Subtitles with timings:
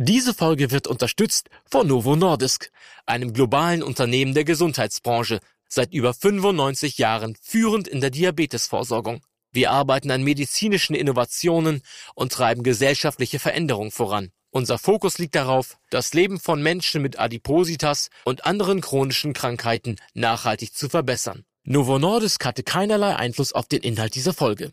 [0.00, 2.70] Diese Folge wird unterstützt von Novo Nordisk,
[3.04, 9.22] einem globalen Unternehmen der Gesundheitsbranche, seit über 95 Jahren führend in der Diabetesvorsorgung.
[9.50, 11.82] Wir arbeiten an medizinischen Innovationen
[12.14, 14.30] und treiben gesellschaftliche Veränderungen voran.
[14.50, 20.76] Unser Fokus liegt darauf, das Leben von Menschen mit Adipositas und anderen chronischen Krankheiten nachhaltig
[20.76, 21.44] zu verbessern.
[21.64, 24.72] Novo Nordisk hatte keinerlei Einfluss auf den Inhalt dieser Folge.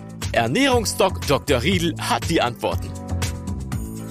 [0.33, 1.61] Ernährungsdoc Dr.
[1.61, 2.89] Riedel hat die Antworten.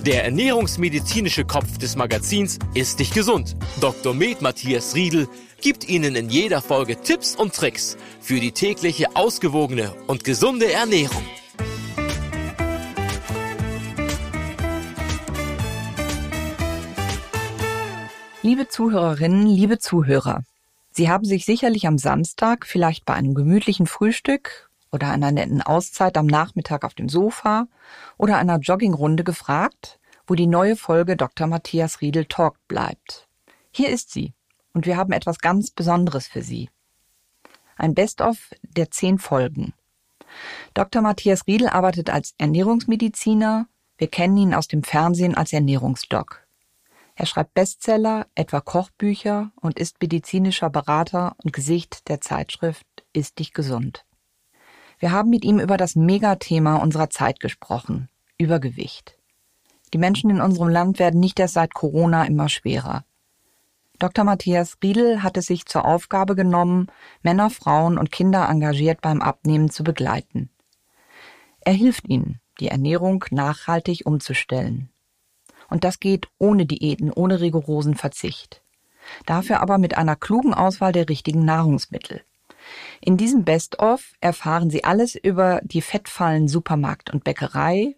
[0.05, 3.57] Der ernährungsmedizinische Kopf des Magazins ist nicht gesund.
[3.81, 4.13] Dr.
[4.13, 5.29] Med Matthias Riedel
[5.63, 11.25] gibt Ihnen in jeder Folge Tipps und Tricks für die tägliche ausgewogene und gesunde Ernährung.
[18.43, 20.43] Liebe Zuhörerinnen, liebe Zuhörer,
[20.93, 26.17] Sie haben sich sicherlich am Samstag, vielleicht bei einem gemütlichen Frühstück oder einer netten Auszeit
[26.17, 27.67] am Nachmittag auf dem Sofa
[28.19, 31.47] oder einer Joggingrunde gefragt, wo die neue Folge Dr.
[31.47, 33.29] Matthias Riedel Talk bleibt.
[33.71, 34.35] Hier ist sie
[34.73, 36.71] und wir haben etwas ganz Besonderes für Sie.
[37.77, 39.73] Ein Best-of der zehn Folgen.
[40.75, 41.03] Dr.
[41.03, 43.67] Matthias Riedel arbeitet als Ernährungsmediziner.
[43.99, 46.47] Wir kennen ihn aus dem Fernsehen als Ernährungsdoc.
[47.15, 53.53] Er schreibt Bestseller, etwa Kochbücher und ist medizinischer Berater und Gesicht der Zeitschrift Ist dich
[53.53, 54.05] gesund.
[55.01, 59.17] Wir haben mit ihm über das Megathema unserer Zeit gesprochen, Übergewicht.
[59.95, 63.07] Die Menschen in unserem Land werden nicht erst seit Corona immer schwerer.
[63.99, 64.25] Dr.
[64.25, 66.89] Matthias Riedel hat es sich zur Aufgabe genommen,
[67.23, 70.51] Männer, Frauen und Kinder engagiert beim Abnehmen zu begleiten.
[71.63, 74.91] Er hilft ihnen, die Ernährung nachhaltig umzustellen.
[75.71, 78.63] Und das geht ohne Diäten, ohne rigorosen Verzicht.
[79.25, 82.23] Dafür aber mit einer klugen Auswahl der richtigen Nahrungsmittel.
[83.01, 87.97] In diesem Best-of erfahren Sie alles über die Fettfallen Supermarkt und Bäckerei,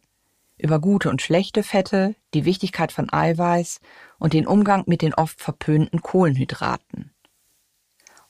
[0.58, 3.80] über gute und schlechte Fette, die Wichtigkeit von Eiweiß
[4.18, 7.12] und den Umgang mit den oft verpönten Kohlenhydraten.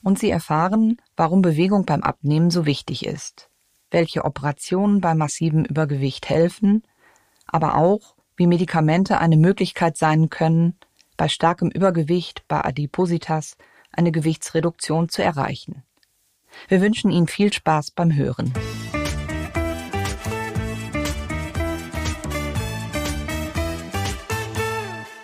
[0.03, 3.51] Und Sie erfahren, warum Bewegung beim Abnehmen so wichtig ist,
[3.91, 6.83] welche Operationen bei massivem Übergewicht helfen,
[7.47, 10.77] aber auch, wie Medikamente eine Möglichkeit sein können,
[11.17, 13.57] bei starkem Übergewicht, bei Adipositas,
[13.93, 15.85] eine Gewichtsreduktion zu erreichen.
[16.69, 18.53] Wir wünschen Ihnen viel Spaß beim Hören.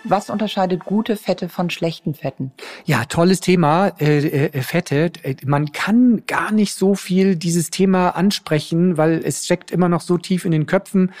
[0.09, 2.51] Was unterscheidet gute Fette von schlechten Fetten?
[2.85, 5.11] Ja, tolles Thema, äh, äh, Fette.
[5.45, 10.17] Man kann gar nicht so viel dieses Thema ansprechen, weil es steckt immer noch so
[10.17, 11.11] tief in den Köpfen.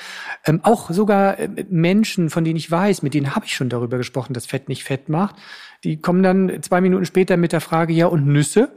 [0.43, 3.97] Ähm, auch sogar äh, Menschen, von denen ich weiß, mit denen habe ich schon darüber
[3.97, 5.35] gesprochen, dass Fett nicht fett macht,
[5.83, 8.71] die kommen dann zwei Minuten später mit der Frage, ja, und Nüsse?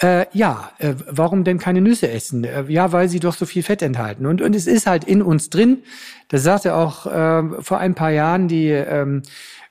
[0.00, 2.44] Äh, ja, äh, warum denn keine Nüsse essen?
[2.44, 4.26] Äh, ja, weil sie doch so viel Fett enthalten.
[4.26, 5.82] Und, und es ist halt in uns drin.
[6.28, 9.22] Das sagte auch äh, vor ein paar Jahren die ähm,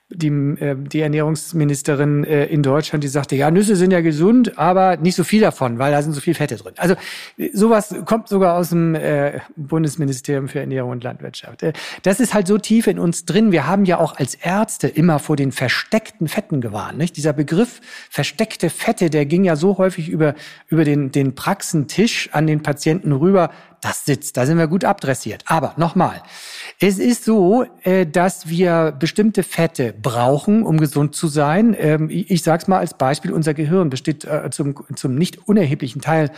[0.10, 4.96] die, äh, die Ernährungsministerin äh, in Deutschland, die sagte, ja, Nüsse sind ja gesund, aber
[4.98, 6.74] nicht so viel davon, weil da sind so viel Fette drin.
[6.78, 6.96] Also
[7.54, 11.62] sowas kommt sogar aus dem äh, Bundesministerium für Ernährung und Landwirtschaft.
[11.62, 11.74] Äh,
[12.04, 13.52] das ist halt so tief in uns drin.
[13.52, 16.98] Wir haben ja auch als Ärzte immer vor den versteckten Fetten gewarnt.
[16.98, 17.18] Nicht?
[17.18, 20.36] Dieser Begriff versteckte Fette, der ging ja so häufig über,
[20.70, 23.50] über den, den Praxentisch an den Patienten rüber,
[23.82, 25.44] das sitzt, da sind wir gut abdressiert.
[25.46, 26.24] Aber nochmal,
[26.80, 31.76] es ist so, äh, dass wir bestimmte Fette brauchen, um gesund zu sein.
[31.78, 36.02] Ähm, ich sage es mal als Beispiel, unser Gehirn besteht äh, zum, zum nicht unerheblichen
[36.02, 36.30] Teil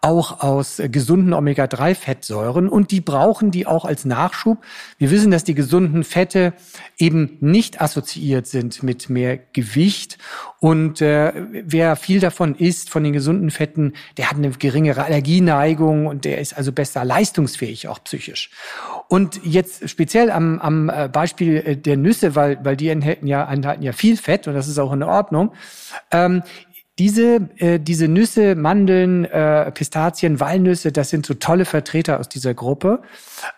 [0.00, 4.58] auch aus äh, gesunden Omega-3-Fettsäuren und die brauchen die auch als Nachschub.
[4.98, 6.52] Wir wissen, dass die gesunden Fette
[6.96, 10.18] eben nicht assoziiert sind mit mehr Gewicht
[10.60, 16.24] und wer viel davon isst, von den gesunden Fetten, der hat eine geringere Allergieneigung und
[16.24, 18.50] der ist also besser leistungsfähig, auch psychisch.
[19.08, 23.50] Und jetzt speziell am, am äh, Beispiel äh, der Nüsse, weil, weil die enthalten ja,
[23.50, 25.52] enthalten ja viel Fett und das ist auch in Ordnung.
[26.10, 26.42] Ähm,
[26.98, 32.54] diese, äh, diese Nüsse, Mandeln, äh, Pistazien, Walnüsse, das sind so tolle Vertreter aus dieser
[32.54, 33.02] Gruppe.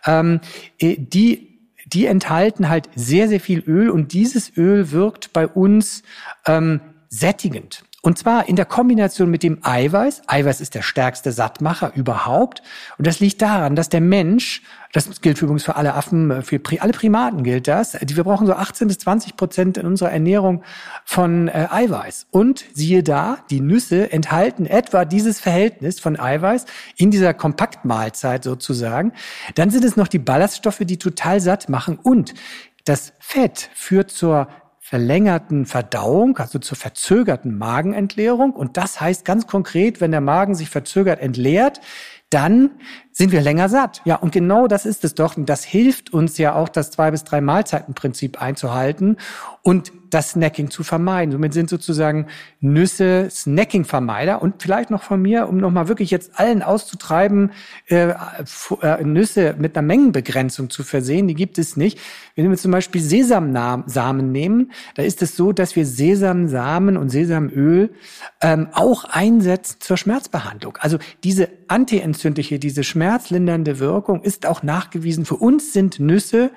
[0.06, 0.40] Ähm,
[0.78, 1.50] äh, die
[1.92, 6.04] die enthalten halt sehr, sehr viel Öl und dieses Öl wirkt bei uns
[6.46, 7.84] ähm, sättigend.
[8.02, 10.22] Und zwar in der Kombination mit dem Eiweiß.
[10.26, 12.62] Eiweiß ist der stärkste Sattmacher überhaupt.
[12.96, 14.62] Und das liegt daran, dass der Mensch,
[14.92, 18.88] das gilt übrigens für alle Affen, für alle Primaten gilt das, wir brauchen so 18
[18.88, 20.62] bis 20 Prozent in unserer Ernährung
[21.04, 22.26] von äh, Eiweiß.
[22.30, 26.66] Und siehe da, die Nüsse enthalten etwa dieses Verhältnis von Eiweiß
[26.96, 29.12] in dieser Kompaktmahlzeit sozusagen.
[29.54, 31.96] Dann sind es noch die Ballaststoffe, die total satt machen.
[31.96, 32.34] Und
[32.84, 34.48] das Fett führt zur
[34.80, 38.52] verlängerten Verdauung, also zur verzögerten Magenentleerung.
[38.52, 41.80] Und das heißt ganz konkret, wenn der Magen sich verzögert entleert,
[42.30, 42.70] dann
[43.20, 44.00] sind wir länger satt.
[44.06, 45.36] Ja, und genau das ist es doch.
[45.36, 49.18] Und das hilft uns ja auch, das zwei bis drei Mahlzeitenprinzip einzuhalten
[49.60, 51.32] und das Snacking zu vermeiden.
[51.32, 52.26] Somit sind sozusagen
[52.60, 57.52] Nüsse Snacking-Vermeider und vielleicht noch von mir, um nochmal wirklich jetzt allen auszutreiben,
[57.88, 58.14] äh,
[58.80, 61.28] äh, Nüsse mit einer Mengenbegrenzung zu versehen.
[61.28, 61.98] Die gibt es nicht.
[62.34, 67.90] Wenn wir zum Beispiel Sesamsamen nehmen, da ist es so, dass wir Sesamsamen und Sesamöl
[68.40, 70.78] ähm, auch einsetzen zur Schmerzbehandlung.
[70.80, 75.24] Also diese antientzündliche, diese schmerzlindernde Wirkung ist auch nachgewiesen.
[75.24, 76.52] Für uns sind Nüsse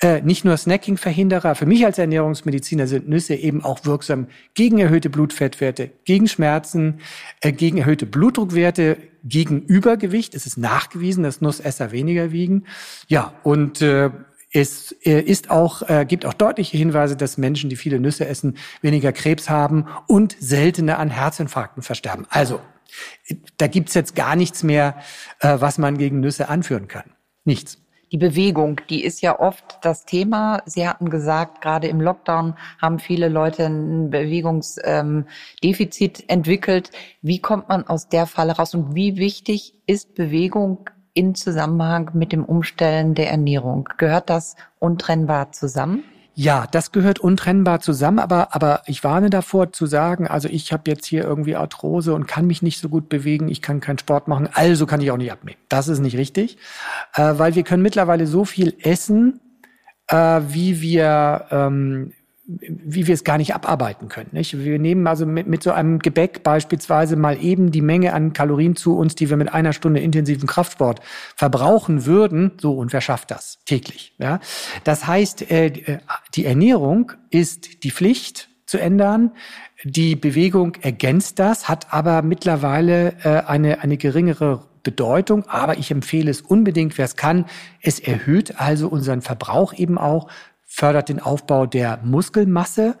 [0.00, 5.10] äh, nicht nur Snacking-Verhinderer, für mich als Ernährungsmediziner sind Nüsse eben auch wirksam gegen erhöhte
[5.10, 6.98] Blutfettwerte, gegen Schmerzen,
[7.40, 10.34] äh, gegen erhöhte Blutdruckwerte, gegen Übergewicht.
[10.34, 12.64] Es ist nachgewiesen, dass Nussesser weniger wiegen.
[13.06, 14.10] Ja, und äh,
[14.52, 18.56] es äh, ist auch, äh, gibt auch deutliche Hinweise, dass Menschen, die viele Nüsse essen,
[18.80, 22.26] weniger Krebs haben und seltener an Herzinfarkten versterben.
[22.28, 22.60] Also,
[23.56, 24.96] da gibt's jetzt gar nichts mehr,
[25.40, 27.12] äh, was man gegen Nüsse anführen kann.
[27.44, 27.82] Nichts.
[28.12, 30.62] Die Bewegung, die ist ja oft das Thema.
[30.66, 36.90] Sie hatten gesagt, gerade im Lockdown haben viele Leute ein Bewegungsdefizit ähm, entwickelt.
[37.22, 42.32] Wie kommt man aus der Falle raus und wie wichtig ist Bewegung in Zusammenhang mit
[42.32, 43.88] dem Umstellen der Ernährung?
[43.96, 46.04] Gehört das untrennbar zusammen?
[46.34, 50.90] Ja, das gehört untrennbar zusammen, aber, aber ich warne davor zu sagen, also ich habe
[50.90, 54.28] jetzt hier irgendwie Arthrose und kann mich nicht so gut bewegen, ich kann keinen Sport
[54.28, 55.58] machen, also kann ich auch nicht abnehmen.
[55.68, 56.56] Das ist nicht richtig,
[57.14, 59.40] äh, weil wir können mittlerweile so viel essen,
[60.08, 62.12] äh, wie wir ähm,
[62.44, 64.30] wie wir es gar nicht abarbeiten können.
[64.32, 64.58] Nicht?
[64.58, 68.74] Wir nehmen also mit, mit so einem Gebäck beispielsweise mal eben die Menge an Kalorien
[68.74, 71.00] zu uns, die wir mit einer Stunde intensiven Kraftsport
[71.36, 72.52] verbrauchen würden.
[72.60, 74.14] So, und wer schafft das täglich?
[74.18, 74.40] Ja?
[74.82, 75.98] Das heißt, äh,
[76.34, 79.32] die Ernährung ist die Pflicht zu ändern.
[79.84, 86.30] Die Bewegung ergänzt das, hat aber mittlerweile äh, eine, eine geringere Bedeutung, aber ich empfehle
[86.30, 87.44] es unbedingt, wer es kann.
[87.80, 90.28] Es erhöht also unseren Verbrauch eben auch
[90.72, 92.96] fördert den Aufbau der Muskelmasse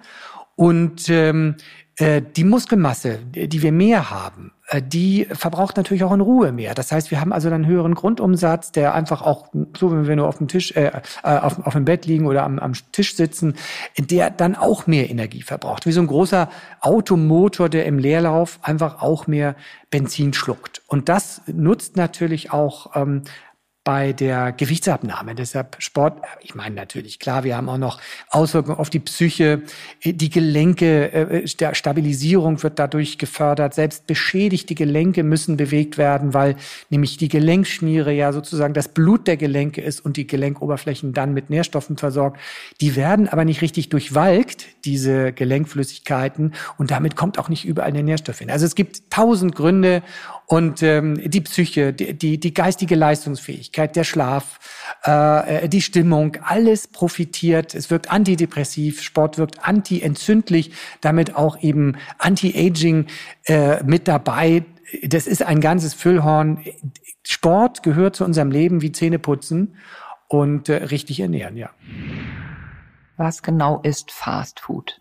[0.56, 1.56] und ähm,
[1.96, 6.74] äh, die Muskelmasse, die wir mehr haben, äh, die verbraucht natürlich auch in Ruhe mehr.
[6.74, 10.16] Das heißt, wir haben also dann einen höheren Grundumsatz, der einfach auch, so wenn wir
[10.16, 10.90] nur auf dem Tisch, äh,
[11.22, 13.54] äh, auf, auf dem Bett liegen oder am, am Tisch sitzen,
[13.98, 15.86] der dann auch mehr Energie verbraucht.
[15.86, 19.54] Wie so ein großer Automotor, der im Leerlauf einfach auch mehr
[19.90, 20.82] Benzin schluckt.
[20.86, 23.22] Und das nutzt natürlich auch ähm,
[23.84, 25.34] bei der Gewichtsabnahme.
[25.34, 28.00] Deshalb Sport, ich meine natürlich, klar, wir haben auch noch
[28.30, 29.62] Auswirkungen auf die Psyche,
[30.04, 33.74] die Gelenke, äh, der Stabilisierung wird dadurch gefördert.
[33.74, 36.56] Selbst beschädigte Gelenke müssen bewegt werden, weil
[36.90, 41.50] nämlich die Gelenkschmiere ja sozusagen das Blut der Gelenke ist und die Gelenkoberflächen dann mit
[41.50, 42.40] Nährstoffen versorgt.
[42.80, 48.02] Die werden aber nicht richtig durchwalkt, diese Gelenkflüssigkeiten, und damit kommt auch nicht überall der
[48.02, 48.50] Nährstoff hin.
[48.50, 50.02] Also es gibt tausend Gründe
[50.52, 54.60] und ähm, die Psyche, die, die, die geistige Leistungsfähigkeit, der Schlaf,
[55.02, 57.74] äh, die Stimmung, alles profitiert.
[57.74, 63.06] Es wirkt antidepressiv, Sport wirkt antientzündlich, damit auch eben Anti-Aging
[63.46, 64.66] äh, mit dabei.
[65.02, 66.62] Das ist ein ganzes Füllhorn.
[67.26, 69.76] Sport gehört zu unserem Leben wie Zähneputzen
[70.28, 71.70] und äh, richtig ernähren, ja.
[73.16, 75.00] Was genau ist Fast Food?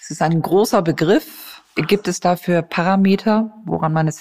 [0.00, 4.20] Es ist ein großer Begriff Gibt es dafür Parameter, woran man es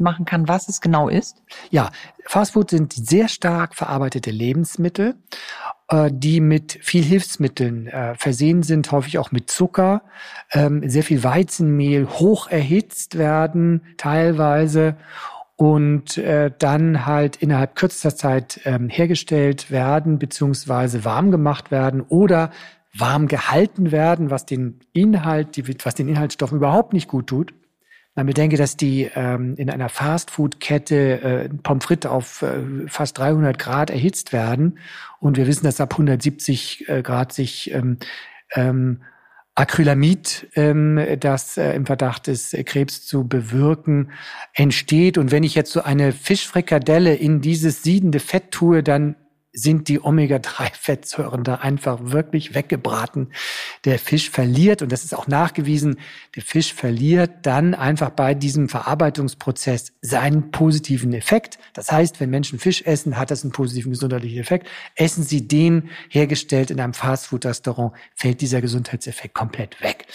[0.00, 1.42] festmachen kann, was es genau ist?
[1.70, 1.90] Ja,
[2.26, 5.16] Fastfood sind sehr stark verarbeitete Lebensmittel,
[5.88, 10.02] äh, die mit viel Hilfsmitteln äh, versehen sind, häufig auch mit Zucker,
[10.52, 14.96] ähm, sehr viel Weizenmehl, hoch erhitzt werden teilweise
[15.56, 22.50] und äh, dann halt innerhalb kürzester Zeit ähm, hergestellt werden beziehungsweise warm gemacht werden oder
[22.96, 27.52] warm gehalten werden, was den Inhalt, was den Inhaltsstoffen überhaupt nicht gut tut.
[28.20, 33.58] Man bedenke, dass die ähm, in einer Fastfood-Kette äh, Pommes frites auf äh, fast 300
[33.58, 34.78] Grad erhitzt werden
[35.20, 37.96] und wir wissen, dass ab 170 äh, Grad sich ähm,
[38.54, 39.00] ähm,
[39.54, 44.12] Acrylamid, ähm, das äh, im Verdacht ist, äh, Krebs zu bewirken,
[44.52, 45.16] entsteht.
[45.16, 49.16] Und wenn ich jetzt so eine Fischfrikadelle in dieses siedende Fett tue, dann
[49.52, 53.32] sind die Omega-3-Fettsäuren da einfach wirklich weggebraten.
[53.84, 55.98] Der Fisch verliert, und das ist auch nachgewiesen,
[56.36, 61.58] der Fisch verliert dann einfach bei diesem Verarbeitungsprozess seinen positiven Effekt.
[61.74, 64.68] Das heißt, wenn Menschen Fisch essen, hat das einen positiven gesundheitlichen Effekt.
[64.94, 70.06] Essen sie den hergestellt in einem Fastfood-Restaurant, fällt dieser Gesundheitseffekt komplett weg.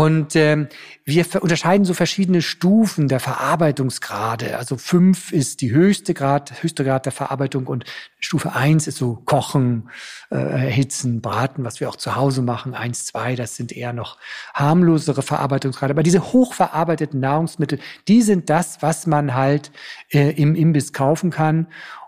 [0.00, 0.68] Und ähm,
[1.04, 4.56] wir unterscheiden so verschiedene Stufen der Verarbeitungsgrade.
[4.56, 7.84] Also fünf ist die höchste Grad, höchste Grad der Verarbeitung und
[8.18, 9.90] Stufe eins ist so Kochen,
[10.30, 12.72] äh, Erhitzen, Braten, was wir auch zu Hause machen.
[12.72, 14.16] Eins, zwei, das sind eher noch
[14.54, 15.92] harmlosere Verarbeitungsgrade.
[15.92, 17.78] Aber diese hochverarbeiteten Nahrungsmittel,
[18.08, 19.70] die sind das, was man halt
[20.08, 21.66] äh, im Imbiss kaufen kann.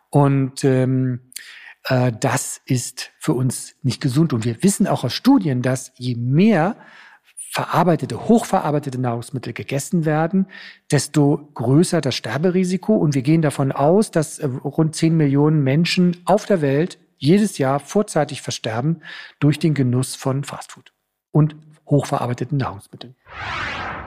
[0.08, 1.20] Und ähm,
[1.84, 4.32] äh, das ist für uns nicht gesund.
[4.32, 6.78] Und wir wissen auch aus Studien, dass je mehr
[7.52, 10.46] verarbeitete, hochverarbeitete Nahrungsmittel gegessen werden,
[10.90, 12.96] desto größer das Sterberisiko.
[12.96, 17.58] Und wir gehen davon aus, dass äh, rund 10 Millionen Menschen auf der Welt jedes
[17.58, 19.02] Jahr vorzeitig versterben
[19.38, 20.94] durch den Genuss von Fastfood
[21.30, 21.54] und
[21.86, 23.16] hochverarbeiteten Nahrungsmitteln.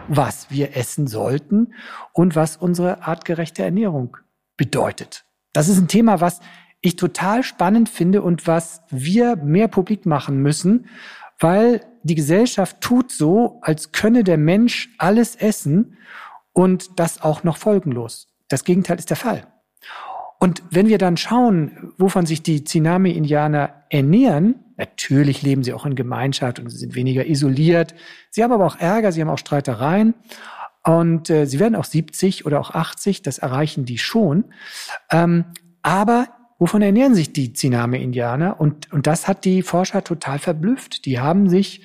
[0.08, 1.76] Was wir essen sollten
[2.14, 4.18] und was unsere artgerechte Ernährung
[4.58, 5.24] bedeutet.
[5.54, 6.40] Das ist ein Thema, was
[6.82, 10.88] ich total spannend finde und was wir mehr publik machen müssen,
[11.40, 15.98] weil die Gesellschaft tut so, als könne der Mensch alles essen
[16.54, 18.28] und das auch noch folgenlos.
[18.48, 19.48] Das Gegenteil ist der Fall.
[20.40, 25.96] Und wenn wir dann schauen, wovon sich die Tsunami-Indianer ernähren, natürlich leben sie auch in
[25.96, 27.96] Gemeinschaft und sie sind weniger isoliert.
[28.30, 30.14] Sie haben aber auch Ärger, sie haben auch Streitereien.
[30.84, 34.46] Und äh, sie werden auch 70 oder auch 80, das erreichen die schon.
[35.10, 35.46] Ähm,
[35.82, 38.60] aber wovon ernähren sich die Tsiname-Indianer?
[38.60, 41.06] Und, und das hat die Forscher total verblüfft.
[41.06, 41.82] Die haben sich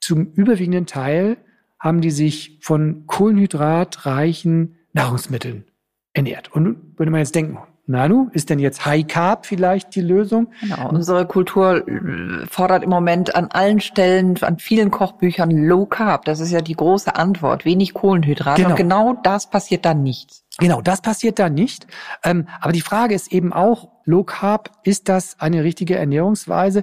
[0.00, 1.36] zum überwiegenden Teil
[1.78, 5.64] haben die sich von kohlenhydratreichen Nahrungsmitteln
[6.12, 6.52] ernährt.
[6.52, 10.48] Und würde man jetzt denken, Nanu, ist denn jetzt High Carb vielleicht die Lösung?
[10.60, 10.90] Genau.
[10.90, 16.26] Unsere Kultur äh, fordert im Moment an allen Stellen, an vielen Kochbüchern Low Carb.
[16.26, 17.64] Das ist ja die große Antwort.
[17.64, 18.62] Wenig Kohlenhydrate.
[18.62, 18.74] Genau.
[18.74, 20.42] Und genau das passiert dann nicht.
[20.58, 21.86] Genau, das passiert da nicht.
[22.24, 26.82] Ähm, aber die Frage ist eben auch, Low Carb, ist das eine richtige Ernährungsweise?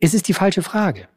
[0.00, 1.08] Es ist die falsche Frage.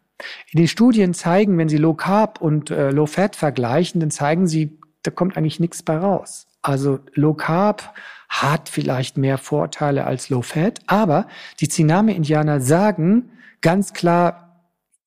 [0.51, 4.48] In den Studien zeigen, wenn Sie Low Carb und äh, Low Fat vergleichen, dann zeigen
[4.48, 6.48] Sie, da kommt eigentlich nichts bei raus.
[6.62, 7.93] Also Low Carb
[8.29, 11.27] hat vielleicht mehr Vorteile als Low Fat, aber
[11.60, 13.31] die Tsiname-Indianer sagen
[13.62, 14.50] ganz klar,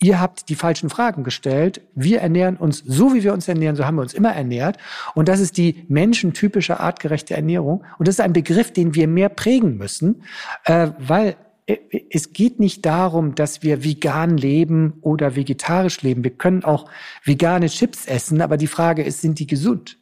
[0.00, 1.80] ihr habt die falschen Fragen gestellt.
[1.94, 4.76] Wir ernähren uns so, wie wir uns ernähren, so haben wir uns immer ernährt.
[5.14, 7.84] Und das ist die menschentypische artgerechte Ernährung.
[7.98, 10.22] Und das ist ein Begriff, den wir mehr prägen müssen,
[10.64, 11.36] äh, weil
[11.66, 11.76] äh,
[12.10, 16.24] es geht nicht darum, dass wir vegan leben oder vegetarisch leben.
[16.24, 16.90] Wir können auch
[17.24, 19.98] vegane Chips essen, aber die Frage ist, sind die gesund?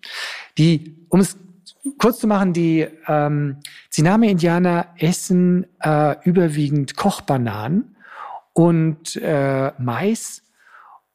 [0.59, 1.37] Die, um es
[1.99, 3.59] kurz zu machen, die ähm,
[3.91, 7.92] Tsiname-Indianer essen äh, überwiegend Kochbananen
[8.53, 10.43] und äh, Mais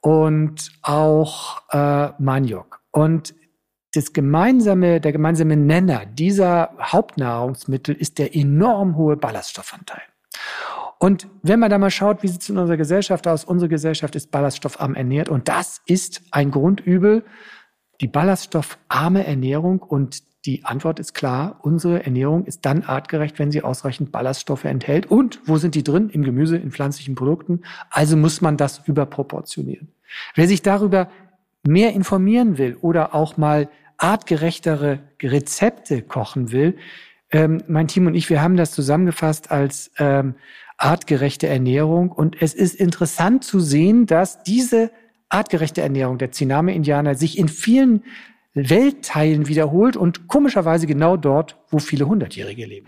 [0.01, 2.81] und auch äh, Maniok.
[2.91, 3.35] Und
[3.93, 10.01] das gemeinsame, der gemeinsame Nenner dieser Hauptnahrungsmittel ist der enorm hohe Ballaststoffanteil.
[10.99, 13.43] Und wenn man da mal schaut, wie sieht es in unserer Gesellschaft aus?
[13.43, 17.23] Unsere Gesellschaft ist ballaststoffarm ernährt und das ist ein Grundübel,
[18.01, 23.61] die ballaststoffarme Ernährung und die Antwort ist klar, unsere Ernährung ist dann artgerecht, wenn sie
[23.61, 25.05] ausreichend Ballaststoffe enthält.
[25.05, 26.09] Und wo sind die drin?
[26.09, 27.61] Im Gemüse, in pflanzlichen Produkten.
[27.89, 29.89] Also muss man das überproportionieren.
[30.35, 31.09] Wer sich darüber
[31.67, 36.77] mehr informieren will oder auch mal artgerechtere Rezepte kochen will,
[37.29, 40.35] ähm, mein Team und ich, wir haben das zusammengefasst als ähm,
[40.77, 42.09] artgerechte Ernährung.
[42.09, 44.91] Und es ist interessant zu sehen, dass diese
[45.27, 48.03] artgerechte Ernährung der Tsiname-Indianer sich in vielen
[48.57, 52.87] Weltteilen wiederholt und komischerweise genau dort, wo viele Hundertjährige leben.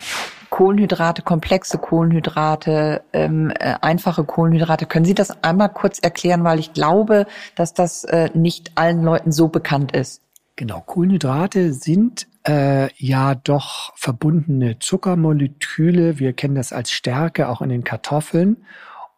[0.50, 4.86] Kohlenhydrate, komplexe Kohlenhydrate, ähm, äh, einfache Kohlenhydrate.
[4.86, 9.32] Können Sie das einmal kurz erklären, weil ich glaube, dass das äh, nicht allen Leuten
[9.32, 10.22] so bekannt ist.
[10.56, 16.20] Genau, Kohlenhydrate sind äh, ja doch verbundene Zuckermoleküle.
[16.20, 18.58] Wir kennen das als Stärke auch in den Kartoffeln.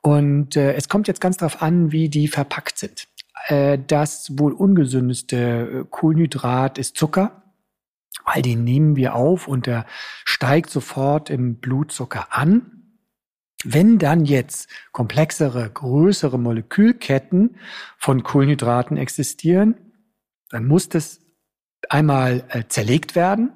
[0.01, 3.07] Und äh, es kommt jetzt ganz darauf an, wie die verpackt sind.
[3.47, 5.37] Äh, das wohl ungesündeste
[5.81, 7.43] äh, Kohlenhydrat ist Zucker,
[8.25, 9.85] weil den nehmen wir auf und der
[10.25, 12.77] steigt sofort im Blutzucker an.
[13.63, 17.57] Wenn dann jetzt komplexere, größere Molekülketten
[17.97, 19.75] von Kohlenhydraten existieren,
[20.49, 21.19] dann muss das
[21.89, 23.51] einmal äh, zerlegt werden.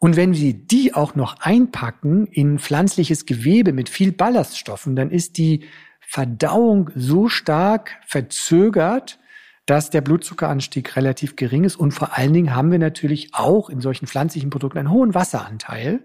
[0.00, 5.38] Und wenn wir die auch noch einpacken in pflanzliches Gewebe mit viel Ballaststoffen, dann ist
[5.38, 5.64] die
[6.10, 9.18] Verdauung so stark verzögert,
[9.66, 11.76] dass der Blutzuckeranstieg relativ gering ist.
[11.76, 16.00] Und vor allen Dingen haben wir natürlich auch in solchen pflanzlichen Produkten einen hohen Wasseranteil.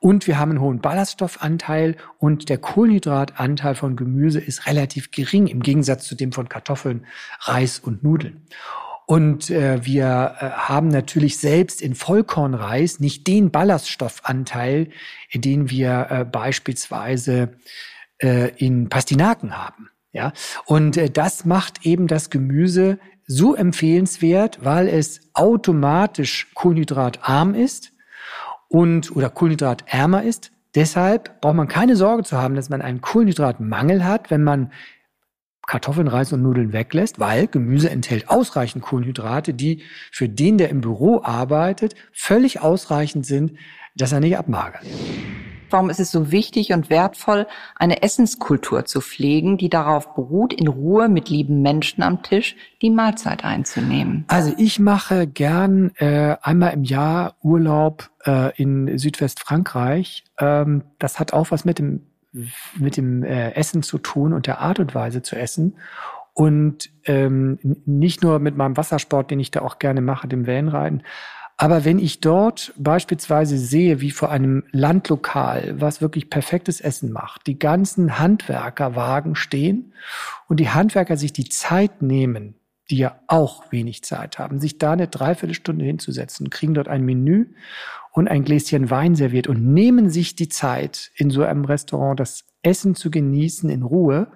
[0.00, 1.96] Und wir haben einen hohen Ballaststoffanteil.
[2.18, 7.04] Und der Kohlenhydratanteil von Gemüse ist relativ gering im Gegensatz zu dem von Kartoffeln,
[7.40, 8.46] Reis und Nudeln.
[9.04, 14.88] Und äh, wir äh, haben natürlich selbst in Vollkornreis nicht den Ballaststoffanteil,
[15.34, 17.50] den wir äh, beispielsweise
[18.18, 19.90] äh, in Pastinaken haben.
[20.12, 20.32] Ja,
[20.64, 27.92] und äh, das macht eben das Gemüse so empfehlenswert, weil es automatisch kohlenhydratarm ist
[28.68, 30.52] und oder kohlenhydratärmer ist.
[30.74, 34.72] Deshalb braucht man keine Sorge zu haben, dass man einen Kohlenhydratmangel hat, wenn man
[35.66, 39.82] Kartoffeln, Reis und Nudeln weglässt, weil Gemüse enthält ausreichend Kohlenhydrate, die
[40.12, 43.54] für den, der im Büro arbeitet, völlig ausreichend sind,
[43.96, 44.84] dass er nicht abmagert.
[45.70, 50.68] Warum ist es so wichtig und wertvoll, eine Essenskultur zu pflegen, die darauf beruht, in
[50.68, 54.24] Ruhe mit lieben Menschen am Tisch die Mahlzeit einzunehmen?
[54.28, 60.24] Also ich mache gern äh, einmal im Jahr Urlaub äh, in Südwestfrankreich.
[60.38, 62.02] Ähm, das hat auch was mit dem
[62.76, 65.76] mit dem äh, Essen zu tun und der Art und Weise zu essen.
[66.34, 71.02] Und ähm, nicht nur mit meinem Wassersport, den ich da auch gerne mache, dem Wellenreiten.
[71.58, 77.46] Aber wenn ich dort beispielsweise sehe, wie vor einem Landlokal, was wirklich perfektes Essen macht,
[77.46, 79.94] die ganzen Handwerkerwagen stehen
[80.48, 82.56] und die Handwerker sich die Zeit nehmen,
[82.90, 87.54] die ja auch wenig Zeit haben, sich da eine Dreiviertelstunde hinzusetzen, kriegen dort ein Menü
[88.12, 92.44] und ein Gläschen Wein serviert und nehmen sich die Zeit, in so einem Restaurant das
[92.62, 94.28] Essen zu genießen in Ruhe,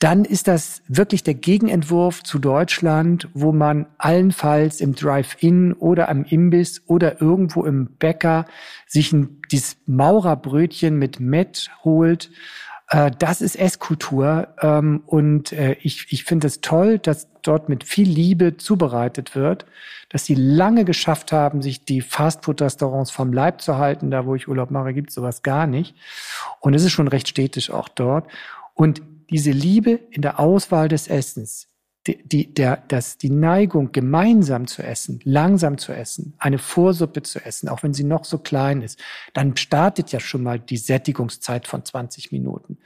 [0.00, 6.24] dann ist das wirklich der Gegenentwurf zu Deutschland, wo man allenfalls im Drive-In oder am
[6.24, 8.46] Imbiss oder irgendwo im Bäcker
[8.86, 12.30] sich ein, dieses Maurerbrötchen mit Met holt.
[12.88, 17.84] Äh, das ist Esskultur ähm, und äh, ich, ich finde es toll, dass dort mit
[17.84, 19.66] viel Liebe zubereitet wird
[20.10, 24.10] dass sie lange geschafft haben, sich die Fastfood-Restaurants vom Leib zu halten.
[24.10, 25.94] Da, wo ich Urlaub mache, gibt es sowas gar nicht.
[26.58, 28.28] Und es ist schon recht städtisch auch dort.
[28.74, 31.68] Und diese Liebe in der Auswahl des Essens,
[32.06, 37.44] die, die, der, das, die Neigung, gemeinsam zu essen, langsam zu essen, eine Vorsuppe zu
[37.44, 38.98] essen, auch wenn sie noch so klein ist,
[39.34, 42.78] dann startet ja schon mal die Sättigungszeit von 20 Minuten.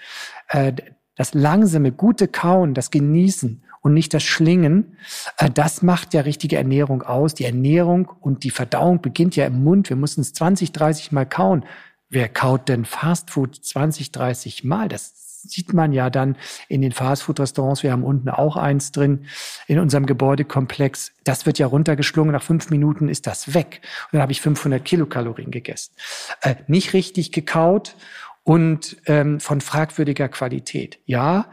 [0.48, 0.72] Äh,
[1.16, 4.96] das langsame, gute Kauen, das Genießen und nicht das Schlingen.
[5.36, 7.34] Äh, das macht ja richtige Ernährung aus.
[7.34, 9.90] Die Ernährung und die Verdauung beginnt ja im Mund.
[9.90, 11.64] Wir müssen es 20, 30 Mal kauen.
[12.08, 14.88] Wer kaut denn Fastfood 20, 30 Mal?
[14.88, 16.36] Das sieht man ja dann
[16.68, 17.82] in den Fastfood-Restaurants.
[17.82, 19.26] Wir haben unten auch eins drin
[19.66, 21.12] in unserem Gebäudekomplex.
[21.24, 22.32] Das wird ja runtergeschlungen.
[22.32, 23.80] Nach fünf Minuten ist das weg.
[24.04, 25.94] Und dann habe ich 500 Kilokalorien gegessen.
[26.40, 27.96] Äh, nicht richtig gekaut
[28.42, 30.98] und ähm, von fragwürdiger Qualität.
[31.06, 31.46] Ja,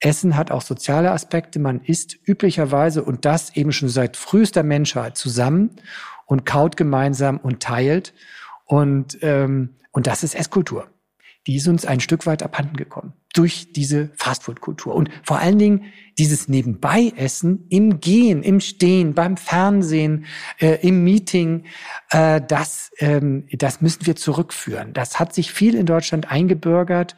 [0.00, 1.58] Essen hat auch soziale Aspekte.
[1.58, 5.76] Man isst üblicherweise und das eben schon seit frühester Menschheit zusammen
[6.26, 8.14] und kaut gemeinsam und teilt.
[8.64, 10.88] Und, ähm, und das ist Esskultur.
[11.46, 14.94] Die ist uns ein Stück weit abhanden gekommen durch diese Fastfood-Kultur.
[14.94, 15.84] Und vor allen Dingen
[16.18, 20.26] dieses Nebenbei-Essen im Gehen, im Stehen, beim Fernsehen,
[20.58, 21.64] äh, im Meeting,
[22.10, 24.92] äh, das, ähm, das müssen wir zurückführen.
[24.92, 27.14] Das hat sich viel in Deutschland eingebürgert.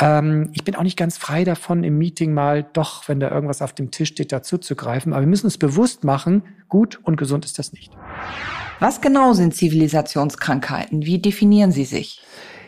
[0.00, 3.62] Ähm, ich bin auch nicht ganz frei davon, im Meeting mal doch, wenn da irgendwas
[3.62, 5.12] auf dem Tisch steht, dazu zu greifen.
[5.12, 7.92] Aber wir müssen uns bewusst machen, gut und gesund ist das nicht.
[8.80, 11.06] Was genau sind Zivilisationskrankheiten?
[11.06, 12.20] Wie definieren sie sich?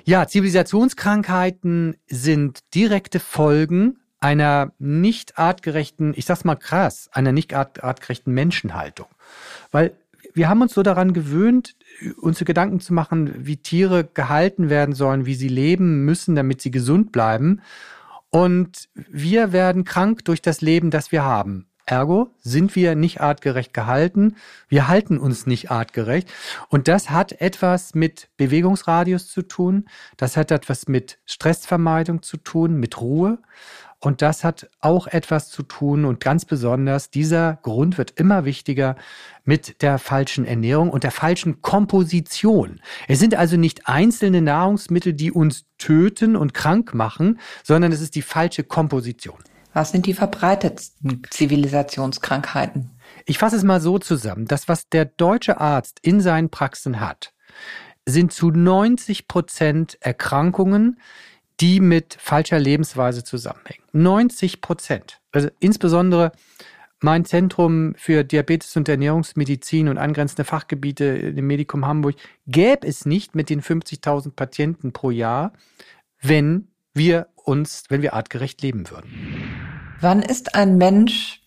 [0.06, 8.32] Ja, Zivilisationskrankheiten sind direkte Folgen einer nicht artgerechten, ich sag's mal krass, einer nicht artgerechten
[8.34, 9.06] Menschenhaltung.
[9.70, 9.96] Weil
[10.34, 11.74] wir haben uns so daran gewöhnt,
[12.20, 16.70] uns Gedanken zu machen, wie Tiere gehalten werden sollen, wie sie leben müssen, damit sie
[16.70, 17.62] gesund bleiben.
[18.28, 21.66] Und wir werden krank durch das Leben, das wir haben.
[21.86, 24.36] Ergo sind wir nicht artgerecht gehalten.
[24.68, 26.30] Wir halten uns nicht artgerecht.
[26.68, 29.86] Und das hat etwas mit Bewegungsradius zu tun.
[30.16, 33.38] Das hat etwas mit Stressvermeidung zu tun, mit Ruhe.
[34.04, 38.96] Und das hat auch etwas zu tun und ganz besonders dieser Grund wird immer wichtiger
[39.44, 42.82] mit der falschen Ernährung und der falschen Komposition.
[43.08, 48.14] Es sind also nicht einzelne Nahrungsmittel, die uns töten und krank machen, sondern es ist
[48.14, 49.38] die falsche Komposition.
[49.74, 52.90] Was sind die verbreitetsten Zivilisationskrankheiten?
[53.26, 54.46] Ich fasse es mal so zusammen.
[54.46, 57.34] Das, was der deutsche Arzt in seinen Praxen hat,
[58.06, 61.00] sind zu 90 Prozent Erkrankungen,
[61.60, 63.82] die mit falscher Lebensweise zusammenhängen.
[63.92, 65.20] 90 Prozent.
[65.32, 66.30] Also insbesondere
[67.00, 72.14] mein Zentrum für Diabetes und Ernährungsmedizin und angrenzende Fachgebiete im Medikum Hamburg
[72.46, 75.52] gäbe es nicht mit den 50.000 Patienten pro Jahr,
[76.20, 79.63] wenn wir uns, wenn wir artgerecht leben würden.
[80.04, 81.40] Wann ist ein Mensch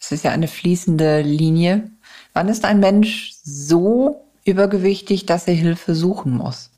[0.00, 1.90] Es ist ja eine fließende Linie.
[2.32, 6.70] Wann ist ein Mensch so übergewichtig, dass er Hilfe suchen muss?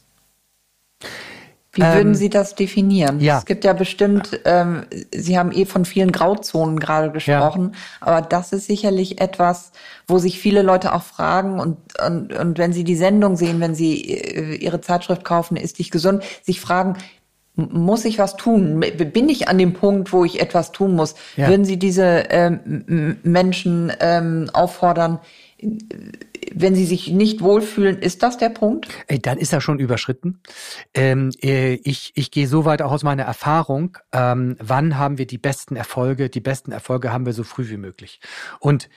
[1.72, 3.20] Wie ähm, würden Sie das definieren?
[3.20, 3.38] Ja.
[3.38, 7.78] Es gibt ja bestimmt, ähm, Sie haben eh von vielen Grauzonen gerade gesprochen, ja.
[8.06, 9.72] aber das ist sicherlich etwas,
[10.06, 13.74] wo sich viele Leute auch fragen und, und, und wenn Sie die Sendung sehen, wenn
[13.74, 16.98] Sie äh, Ihre Zeitschrift kaufen, ist dich gesund, sich fragen,
[17.54, 18.80] muss ich was tun?
[18.80, 21.14] Bin ich an dem Punkt, wo ich etwas tun muss?
[21.36, 21.48] Ja.
[21.48, 25.20] Würden Sie diese ähm, Menschen ähm, auffordern,
[26.54, 28.88] wenn sie sich nicht wohlfühlen, ist das der Punkt?
[29.22, 30.40] Dann ist er schon überschritten.
[30.92, 35.26] Ähm, äh, ich, ich gehe so weit auch aus meiner Erfahrung, ähm, wann haben wir
[35.26, 36.30] die besten Erfolge?
[36.30, 38.20] Die besten Erfolge haben wir so früh wie möglich.
[38.60, 38.88] Und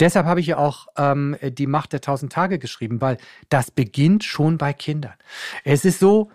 [0.00, 3.16] Deshalb habe ich ja auch ähm, die Macht der tausend Tage geschrieben, weil
[3.48, 5.14] das beginnt schon bei Kindern.
[5.62, 6.32] Es ist so,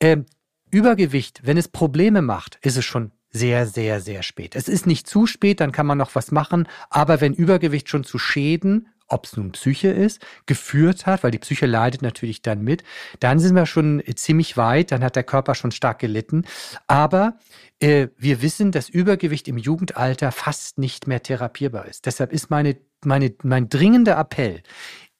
[0.00, 0.24] ähm,
[0.72, 4.56] Übergewicht, wenn es Probleme macht, ist es schon sehr, sehr, sehr spät.
[4.56, 8.04] Es ist nicht zu spät, dann kann man noch was machen, aber wenn Übergewicht schon
[8.04, 12.62] zu Schäden ob es nun Psyche ist, geführt hat, weil die Psyche leidet natürlich dann
[12.62, 12.82] mit,
[13.20, 16.44] dann sind wir schon ziemlich weit, dann hat der Körper schon stark gelitten.
[16.86, 17.38] Aber
[17.78, 22.06] äh, wir wissen, dass Übergewicht im Jugendalter fast nicht mehr therapierbar ist.
[22.06, 24.62] Deshalb ist meine, meine, mein dringender Appell,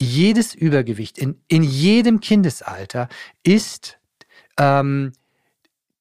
[0.00, 3.08] jedes Übergewicht in, in jedem Kindesalter
[3.42, 3.98] ist
[4.58, 5.12] ähm,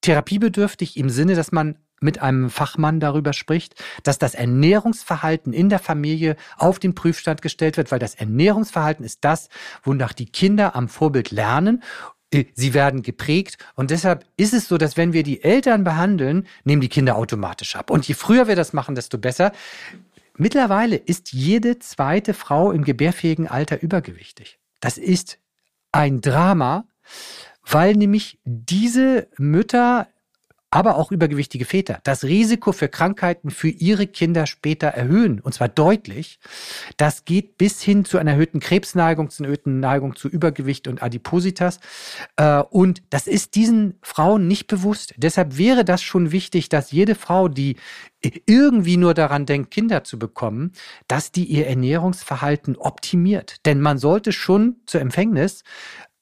[0.01, 5.79] therapiebedürftig im Sinne, dass man mit einem Fachmann darüber spricht, dass das Ernährungsverhalten in der
[5.79, 9.49] Familie auf den Prüfstand gestellt wird, weil das Ernährungsverhalten ist das,
[9.83, 11.83] wonach die Kinder am Vorbild lernen
[12.31, 16.47] äh, Sie werden geprägt und deshalb ist es so, dass wenn wir die Eltern behandeln,
[16.63, 17.91] nehmen die Kinder automatisch ab.
[17.91, 19.51] Und je früher wir das machen, desto besser.
[20.37, 24.59] Mittlerweile ist jede zweite Frau im gebärfähigen Alter übergewichtig.
[24.79, 25.37] Das ist
[25.91, 26.85] ein Drama,
[27.71, 30.07] weil nämlich diese Mütter
[30.73, 35.67] aber auch übergewichtige Väter das Risiko für Krankheiten für ihre Kinder später erhöhen, und zwar
[35.67, 36.39] deutlich.
[36.95, 41.03] Das geht bis hin zu einer erhöhten Krebsneigung, zu einer erhöhten Neigung zu Übergewicht und
[41.03, 41.81] Adipositas.
[42.37, 45.13] Äh, und das ist diesen Frauen nicht bewusst.
[45.17, 47.75] Deshalb wäre das schon wichtig, dass jede Frau, die
[48.45, 50.71] irgendwie nur daran denkt, Kinder zu bekommen,
[51.07, 53.65] dass die ihr Ernährungsverhalten optimiert.
[53.65, 55.63] Denn man sollte schon zur Empfängnis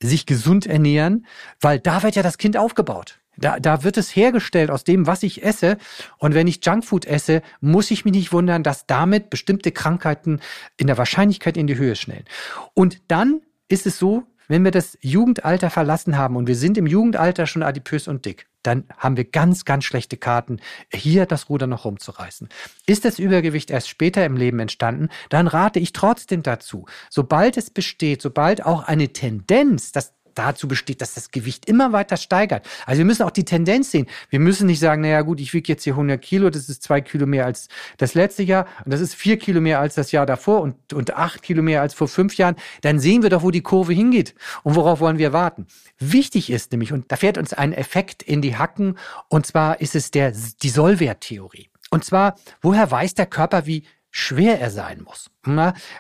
[0.02, 1.26] sich gesund ernähren,
[1.60, 3.20] weil da wird ja das Kind aufgebaut.
[3.38, 5.78] Da, da wird es hergestellt aus dem, was ich esse.
[6.18, 10.42] Und wenn ich Junkfood esse, muss ich mich nicht wundern, dass damit bestimmte Krankheiten
[10.78, 12.26] in der Wahrscheinlichkeit in die Höhe schnellen.
[12.74, 16.88] Und dann ist es so, wenn wir das Jugendalter verlassen haben und wir sind im
[16.88, 20.60] Jugendalter schon adipös und dick, dann haben wir ganz, ganz schlechte Karten,
[20.94, 22.50] hier das Ruder noch rumzureißen.
[22.86, 27.70] Ist das Übergewicht erst später im Leben entstanden, dann rate ich trotzdem dazu, sobald es
[27.70, 32.68] besteht, sobald auch eine Tendenz, dass dazu besteht, dass das Gewicht immer weiter steigert.
[32.86, 34.08] Also wir müssen auch die Tendenz sehen.
[34.30, 37.02] Wir müssen nicht sagen, naja gut, ich wiege jetzt hier 100 Kilo, das ist zwei
[37.02, 40.26] Kilo mehr als das letzte Jahr und das ist vier Kilo mehr als das Jahr
[40.26, 42.56] davor und, und acht Kilo mehr als vor fünf Jahren.
[42.82, 45.68] Dann sehen wir doch, wo die Kurve hingeht und worauf wollen wir warten.
[46.00, 48.98] Wichtig ist nämlich, und da fährt uns ein Effekt in die Hacken,
[49.28, 51.70] und zwar ist es der, die Sollwerttheorie.
[51.92, 55.30] Und zwar, woher weiß der Körper, wie schwer er sein muss?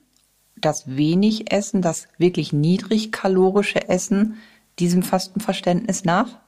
[0.62, 4.38] Das wenig Essen, das wirklich niedrigkalorische Essen
[4.80, 6.40] diesem Fastenverständnis nach?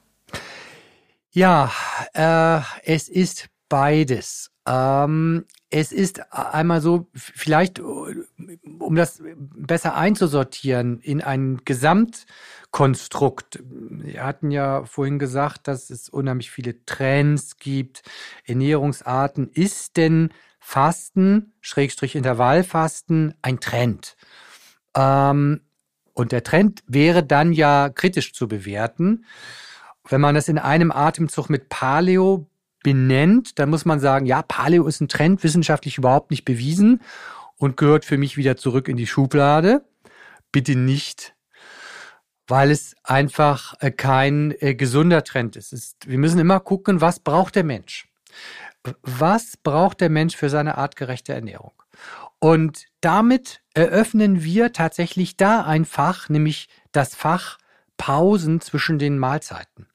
[1.32, 1.72] Ja,
[2.14, 4.52] äh, es ist beides.
[4.68, 13.64] Ähm, es ist einmal so, vielleicht, um das besser einzusortieren, in ein Gesamtkonstrukt.
[13.64, 18.04] Wir hatten ja vorhin gesagt, dass es unheimlich viele Trends gibt,
[18.46, 19.50] Ernährungsarten.
[19.50, 24.16] Ist denn Fasten, Schrägstrich Intervallfasten, ein Trend?
[24.96, 25.62] Ähm,
[26.14, 29.26] und der Trend wäre dann ja kritisch zu bewerten.
[30.08, 32.48] Wenn man das in einem Atemzug mit Paleo
[32.84, 37.02] benennt, dann muss man sagen, ja, Paleo ist ein Trend, wissenschaftlich überhaupt nicht bewiesen
[37.58, 39.84] und gehört für mich wieder zurück in die Schublade.
[40.52, 41.36] Bitte nicht,
[42.48, 45.74] weil es einfach äh, kein äh, gesunder Trend ist.
[45.74, 46.08] ist.
[46.08, 48.11] Wir müssen immer gucken, was braucht der Mensch?
[49.04, 51.74] Was braucht der Mensch für seine artgerechte Ernährung?
[52.40, 57.60] Und damit eröffnen wir tatsächlich da ein Fach, nämlich das Fach
[57.98, 59.88] Pausen zwischen den Mahlzeiten.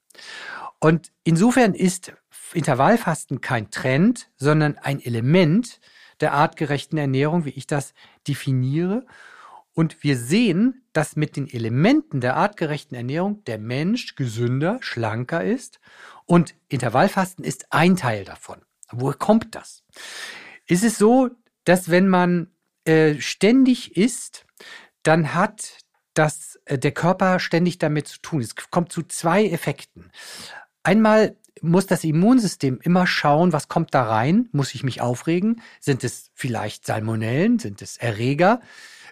[0.79, 2.13] Und insofern ist
[2.53, 5.81] Intervallfasten kein Trend, sondern ein Element
[6.21, 7.93] der artgerechten Ernährung, wie ich das
[8.27, 9.05] definiere.
[9.73, 15.79] Und wir sehen, dass mit den Elementen der artgerechten Ernährung der Mensch gesünder, schlanker ist.
[16.25, 18.61] Und Intervallfasten ist ein Teil davon.
[18.91, 19.83] Woher kommt das?
[20.65, 21.29] Ist es so,
[21.63, 22.51] dass wenn man
[22.85, 24.45] äh, ständig isst,
[25.03, 25.77] dann hat
[26.13, 28.41] das, äh, der Körper ständig damit zu tun.
[28.41, 30.11] Es kommt zu zwei Effekten.
[30.83, 34.49] Einmal muss das Immunsystem immer schauen, was kommt da rein?
[34.51, 35.61] Muss ich mich aufregen?
[35.79, 37.59] Sind es vielleicht Salmonellen?
[37.59, 38.61] Sind es Erreger?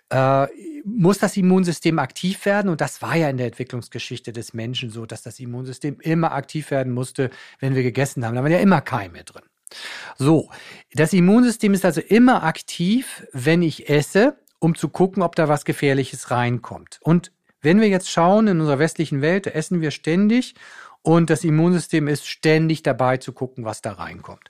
[0.09, 0.47] Äh,
[0.85, 2.69] muss das Immunsystem aktiv werden?
[2.69, 6.71] Und das war ja in der Entwicklungsgeschichte des Menschen so, dass das Immunsystem immer aktiv
[6.71, 8.35] werden musste, wenn wir gegessen haben.
[8.35, 9.43] Da waren ja immer Keime drin.
[10.17, 10.49] So,
[10.93, 15.65] das Immunsystem ist also immer aktiv, wenn ich esse, um zu gucken, ob da was
[15.65, 16.99] Gefährliches reinkommt.
[17.01, 20.55] Und wenn wir jetzt schauen, in unserer westlichen Welt, da essen wir ständig
[21.01, 24.49] und das Immunsystem ist ständig dabei zu gucken, was da reinkommt.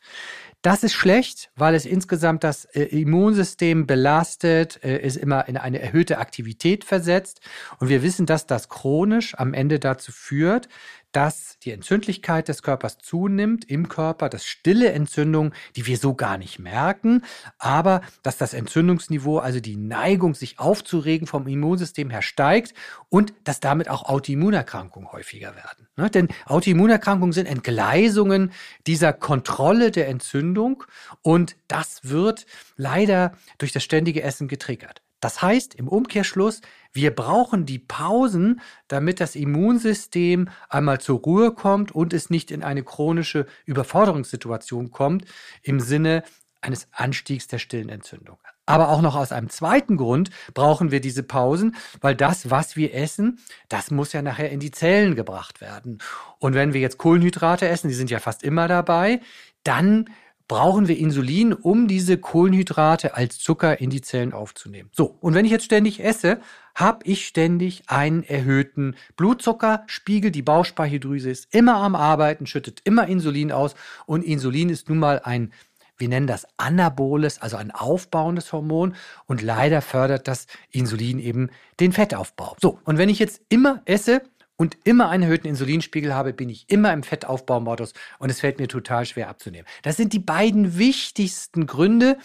[0.61, 5.79] Das ist schlecht, weil es insgesamt das äh, Immunsystem belastet, äh, es immer in eine
[5.79, 7.39] erhöhte Aktivität versetzt.
[7.79, 10.67] Und wir wissen, dass das chronisch am Ende dazu führt,
[11.15, 16.37] dass die Entzündlichkeit des Körpers zunimmt im Körper, dass stille Entzündungen, die wir so gar
[16.37, 17.23] nicht merken,
[17.57, 22.73] aber dass das Entzündungsniveau, also die Neigung, sich aufzuregen vom Immunsystem her steigt
[23.07, 25.87] und dass damit auch Autoimmunerkrankungen häufiger werden.
[25.95, 26.09] Ne?
[26.09, 28.51] Denn Autoimmunerkrankungen sind Entgleisungen
[28.85, 30.83] dieser Kontrolle der Entzündung
[31.21, 35.01] und das wird leider durch das ständige Essen getriggert.
[35.21, 36.61] Das heißt im Umkehrschluss,
[36.95, 42.63] wir brauchen die Pausen, damit das Immunsystem einmal zur Ruhe kommt und es nicht in
[42.63, 45.25] eine chronische Überforderungssituation kommt
[45.61, 46.23] im Sinne
[46.61, 48.37] eines Anstiegs der stillen Entzündung.
[48.65, 52.95] Aber auch noch aus einem zweiten Grund brauchen wir diese Pausen, weil das, was wir
[52.95, 55.99] essen, das muss ja nachher in die Zellen gebracht werden.
[56.39, 59.19] Und wenn wir jetzt Kohlenhydrate essen, die sind ja fast immer dabei,
[59.63, 60.09] dann
[60.47, 64.89] brauchen wir Insulin, um diese Kohlenhydrate als Zucker in die Zellen aufzunehmen.
[64.93, 66.39] So, und wenn ich jetzt ständig esse,
[66.75, 70.31] habe ich ständig einen erhöhten Blutzuckerspiegel.
[70.31, 75.21] Die Bauchspeicheldrüse ist immer am Arbeiten, schüttet immer Insulin aus und Insulin ist nun mal
[75.23, 75.51] ein
[75.97, 78.95] wir nennen das anaboles, also ein aufbauendes Hormon
[79.27, 82.57] und leider fördert das Insulin eben den Fettaufbau.
[82.59, 84.21] So, und wenn ich jetzt immer esse,
[84.57, 88.67] und immer einen erhöhten Insulinspiegel habe, bin ich immer im Fettaufbaumodus und es fällt mir
[88.67, 89.67] total schwer abzunehmen.
[89.83, 92.17] Das sind die beiden wichtigsten Gründe.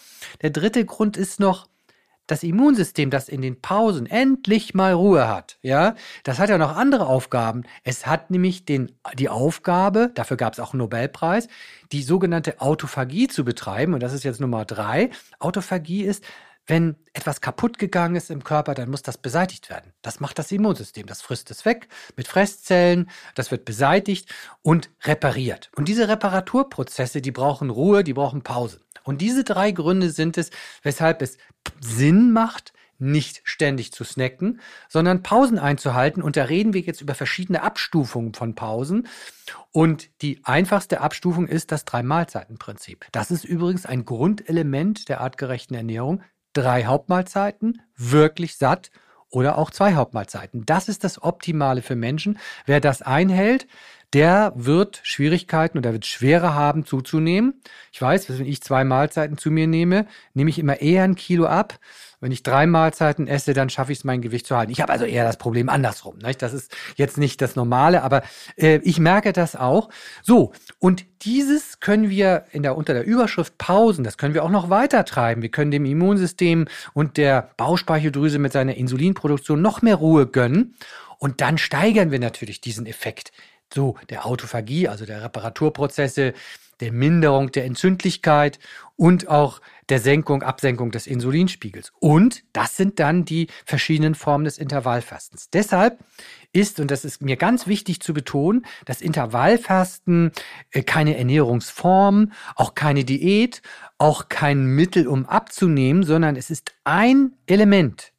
[0.43, 1.69] Der dritte Grund ist noch,
[2.31, 6.77] das Immunsystem, das in den Pausen endlich mal Ruhe hat, ja, das hat ja noch
[6.77, 7.65] andere Aufgaben.
[7.85, 11.49] Es hat nämlich den, die Aufgabe, dafür gab es auch einen Nobelpreis,
[11.93, 13.95] die sogenannte Autophagie zu betreiben.
[13.95, 15.11] Und das ist jetzt Nummer drei.
[15.39, 16.25] Autophagie ist,
[16.67, 19.93] wenn etwas kaputt gegangen ist im Körper, dann muss das beseitigt werden.
[20.03, 21.07] Das macht das Immunsystem.
[21.07, 25.71] Das frisst es weg mit Fresszellen, das wird beseitigt und repariert.
[25.75, 28.81] Und diese Reparaturprozesse, die brauchen Ruhe, die brauchen Pause.
[29.03, 30.51] Und diese drei Gründe sind es,
[30.83, 31.39] weshalb es
[31.81, 36.23] Sinn macht, nicht ständig zu snacken, sondern Pausen einzuhalten.
[36.23, 39.09] Und da reden wir jetzt über verschiedene Abstufungen von Pausen.
[39.73, 43.07] Und die einfachste Abstufung ist das Drei-Mahlzeiten-Prinzip.
[43.13, 48.91] Das ist übrigens ein Grundelement der artgerechten Ernährung drei Hauptmahlzeiten, wirklich satt
[49.31, 50.67] oder auch zwei Hauptmahlzeiten.
[50.67, 52.39] Das ist das Optimale für Menschen.
[52.67, 53.67] Wer das einhält,
[54.13, 57.61] der wird Schwierigkeiten oder wird schwerer haben zuzunehmen.
[57.93, 61.47] Ich weiß, wenn ich zwei Mahlzeiten zu mir nehme, nehme ich immer eher ein Kilo
[61.47, 61.79] ab,
[62.21, 64.71] wenn ich drei Mahlzeiten esse, dann schaffe ich es, mein Gewicht zu halten.
[64.71, 66.19] Ich habe also eher das Problem andersrum.
[66.19, 66.43] Nicht?
[66.43, 68.23] Das ist jetzt nicht das Normale, aber
[68.57, 69.89] äh, ich merke das auch.
[70.23, 74.51] So, und dieses können wir in der, unter der Überschrift Pausen, das können wir auch
[74.51, 75.41] noch weiter treiben.
[75.41, 80.75] Wir können dem Immunsystem und der Bauchspeicheldrüse mit seiner Insulinproduktion noch mehr Ruhe gönnen.
[81.17, 83.33] Und dann steigern wir natürlich diesen Effekt
[83.73, 86.35] so der Autophagie, also der Reparaturprozesse,
[86.81, 88.59] der Minderung der Entzündlichkeit
[88.97, 91.93] und auch der Senkung, Absenkung des Insulinspiegels.
[91.99, 95.51] Und das sind dann die verschiedenen Formen des Intervallfastens.
[95.51, 95.99] Deshalb
[96.53, 100.33] ist, und das ist mir ganz wichtig zu betonen, das Intervallfasten
[100.71, 103.63] äh, keine Ernährungsform, auch keine Diät,
[103.99, 108.13] auch kein Mittel, um abzunehmen, sondern es ist ein Element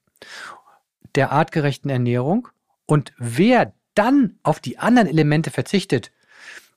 [1.16, 2.48] der artgerechten Ernährung.
[2.86, 6.12] Und wer dann auf die anderen Elemente verzichtet,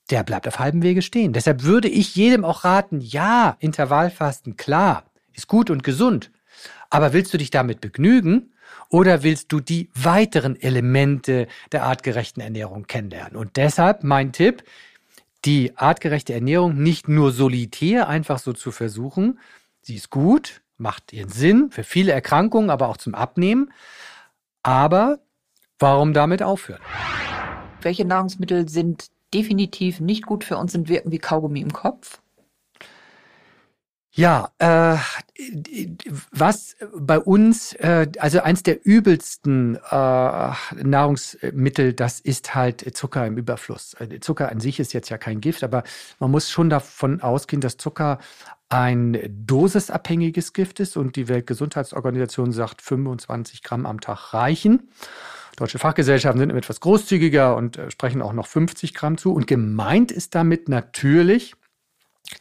[0.09, 1.33] der bleibt auf halbem Wege stehen.
[1.33, 6.31] Deshalb würde ich jedem auch raten, ja, Intervallfasten, klar, ist gut und gesund.
[6.89, 8.53] Aber willst du dich damit begnügen
[8.89, 13.35] oder willst du die weiteren Elemente der artgerechten Ernährung kennenlernen?
[13.35, 14.63] Und deshalb mein Tipp,
[15.43, 19.39] die artgerechte Ernährung nicht nur solitär einfach so zu versuchen.
[19.81, 23.71] Sie ist gut, macht ihren Sinn für viele Erkrankungen, aber auch zum Abnehmen.
[24.63, 25.19] Aber
[25.79, 26.81] warum damit aufhören?
[27.81, 32.19] Welche Nahrungsmittel sind definitiv nicht gut für uns und wirken wie Kaugummi im Kopf?
[34.17, 34.95] Ja, äh,
[36.31, 43.37] was bei uns, äh, also eins der übelsten äh, Nahrungsmittel, das ist halt Zucker im
[43.37, 43.93] Überfluss.
[43.95, 45.83] Äh, Zucker an sich ist jetzt ja kein Gift, aber
[46.19, 48.19] man muss schon davon ausgehen, dass Zucker
[48.69, 54.89] ein dosisabhängiges Gift ist und die Weltgesundheitsorganisation sagt, 25 Gramm am Tag reichen.
[55.55, 59.33] Deutsche Fachgesellschaften sind etwas großzügiger und äh, sprechen auch noch 50 Gramm zu.
[59.33, 61.55] Und gemeint ist damit natürlich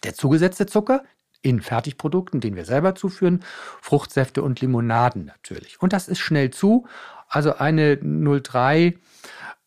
[0.03, 1.03] der zugesetzte Zucker
[1.43, 3.45] in Fertigprodukten, den wir selber zuführen,
[3.83, 5.81] Fruchtsäfte und Limonaden natürlich.
[5.81, 6.87] Und das ist schnell zu.
[7.29, 8.95] Also eine 03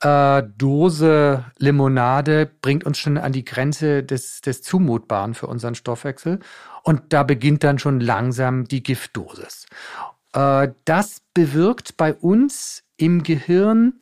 [0.02, 6.40] äh, Dose Limonade bringt uns schon an die Grenze des, des Zumutbaren für unseren Stoffwechsel.
[6.84, 9.68] Und da beginnt dann schon langsam die Giftdosis.
[10.34, 13.94] Äh, das bewirkt bei uns im Gehirn,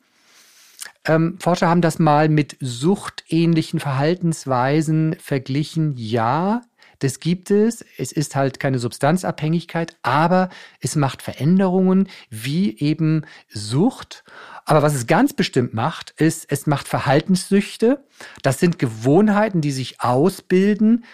[1.06, 5.94] ähm, Forscher haben das mal mit suchtähnlichen Verhaltensweisen verglichen.
[5.96, 6.62] Ja,
[6.98, 7.84] das gibt es.
[7.98, 10.48] Es ist halt keine Substanzabhängigkeit, aber
[10.80, 14.24] es macht Veränderungen wie eben Sucht.
[14.64, 18.04] Aber was es ganz bestimmt macht, ist, es macht Verhaltenssüchte.
[18.42, 21.04] Das sind Gewohnheiten, die sich ausbilden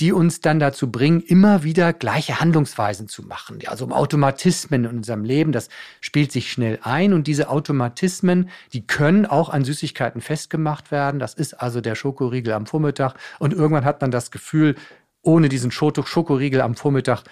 [0.00, 3.58] die uns dann dazu bringen, immer wieder gleiche Handlungsweisen zu machen.
[3.66, 5.68] Also um Automatismen in unserem Leben, das
[6.00, 11.20] spielt sich schnell ein und diese Automatismen, die können auch an Süßigkeiten festgemacht werden.
[11.20, 14.76] Das ist also der Schokoriegel am Vormittag und irgendwann hat man das Gefühl,
[15.22, 17.24] ohne diesen Schokoriegel am Vormittag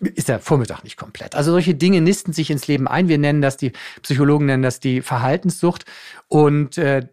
[0.00, 1.34] ist der Vormittag nicht komplett.
[1.34, 3.08] Also solche Dinge nisten sich ins Leben ein.
[3.08, 5.84] Wir nennen das, die Psychologen nennen das die Verhaltenssucht.
[6.28, 7.08] Und äh,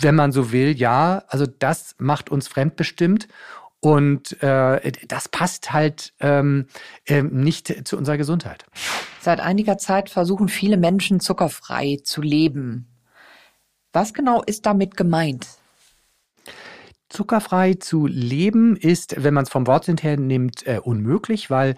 [0.00, 3.28] wenn man so will, ja, also das macht uns fremdbestimmt.
[3.80, 6.66] Und äh, das passt halt ähm,
[7.06, 8.64] äh, nicht zu unserer Gesundheit.
[9.20, 12.88] Seit einiger Zeit versuchen viele Menschen zuckerfrei zu leben.
[13.92, 15.46] Was genau ist damit gemeint?
[17.08, 21.74] Zuckerfrei zu leben ist, wenn man es vom Wortsinn her nimmt, äh, unmöglich, weil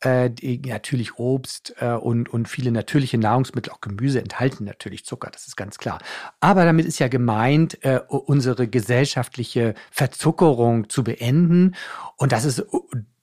[0.00, 0.30] äh,
[0.66, 5.56] natürlich Obst äh, und, und viele natürliche Nahrungsmittel, auch Gemüse, enthalten natürlich Zucker, das ist
[5.56, 5.98] ganz klar.
[6.40, 11.76] Aber damit ist ja gemeint, äh, unsere gesellschaftliche Verzuckerung zu beenden.
[12.16, 12.64] Und das ist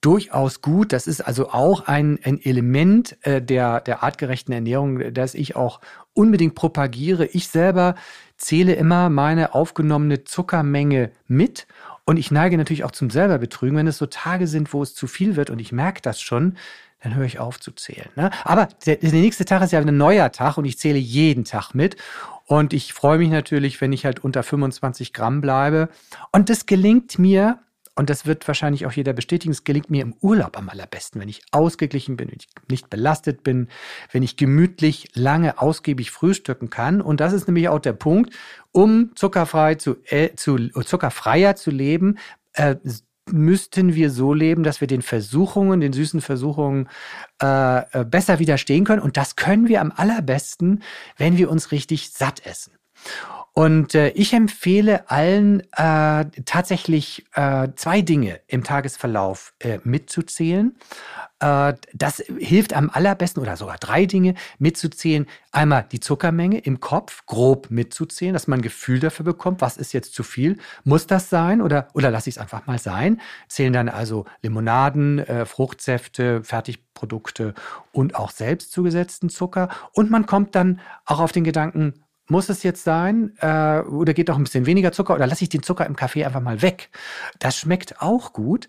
[0.00, 0.92] durchaus gut.
[0.92, 5.80] Das ist also auch ein, ein Element äh, der, der artgerechten Ernährung, das ich auch
[6.20, 7.24] unbedingt propagiere.
[7.24, 7.94] Ich selber
[8.36, 11.66] zähle immer meine aufgenommene Zuckermenge mit
[12.04, 15.06] und ich neige natürlich auch zum selberbetrügen, wenn es so Tage sind, wo es zu
[15.06, 16.56] viel wird und ich merke das schon,
[17.02, 18.10] dann höre ich auf zu zählen.
[18.16, 18.30] Ne?
[18.44, 21.72] Aber der, der nächste Tag ist ja ein neuer Tag und ich zähle jeden Tag
[21.72, 21.96] mit.
[22.44, 25.88] Und ich freue mich natürlich, wenn ich halt unter 25 Gramm bleibe.
[26.32, 27.58] Und das gelingt mir
[27.96, 31.28] und das wird wahrscheinlich auch jeder bestätigen, es gelingt mir im Urlaub am allerbesten, wenn
[31.28, 33.68] ich ausgeglichen bin, wenn ich nicht belastet bin,
[34.12, 37.00] wenn ich gemütlich lange ausgiebig frühstücken kann.
[37.00, 38.34] Und das ist nämlich auch der Punkt,
[38.72, 42.18] um zuckerfrei zu, äh, zu zuckerfreier zu leben,
[42.54, 42.76] äh,
[43.32, 46.88] müssten wir so leben, dass wir den Versuchungen, den süßen Versuchungen
[47.42, 49.02] äh, äh besser widerstehen können.
[49.02, 50.82] Und das können wir am allerbesten,
[51.16, 52.72] wenn wir uns richtig satt essen.
[53.60, 60.78] Und äh, ich empfehle allen äh, tatsächlich äh, zwei Dinge im Tagesverlauf äh, mitzuzählen.
[61.40, 65.26] Äh, das hilft am allerbesten oder sogar drei Dinge mitzuzählen.
[65.52, 69.92] Einmal die Zuckermenge im Kopf grob mitzuzählen, dass man ein Gefühl dafür bekommt, was ist
[69.92, 70.56] jetzt zu viel.
[70.84, 73.20] Muss das sein oder, oder lasse ich es einfach mal sein?
[73.46, 77.52] Zählen dann also Limonaden, äh, Fruchtsäfte, Fertigprodukte
[77.92, 79.68] und auch selbst zugesetzten Zucker.
[79.92, 81.92] Und man kommt dann auch auf den Gedanken,
[82.30, 83.34] muss es jetzt sein?
[83.40, 85.14] Äh, oder geht doch ein bisschen weniger Zucker?
[85.14, 86.90] Oder lasse ich den Zucker im Kaffee einfach mal weg?
[87.38, 88.68] Das schmeckt auch gut.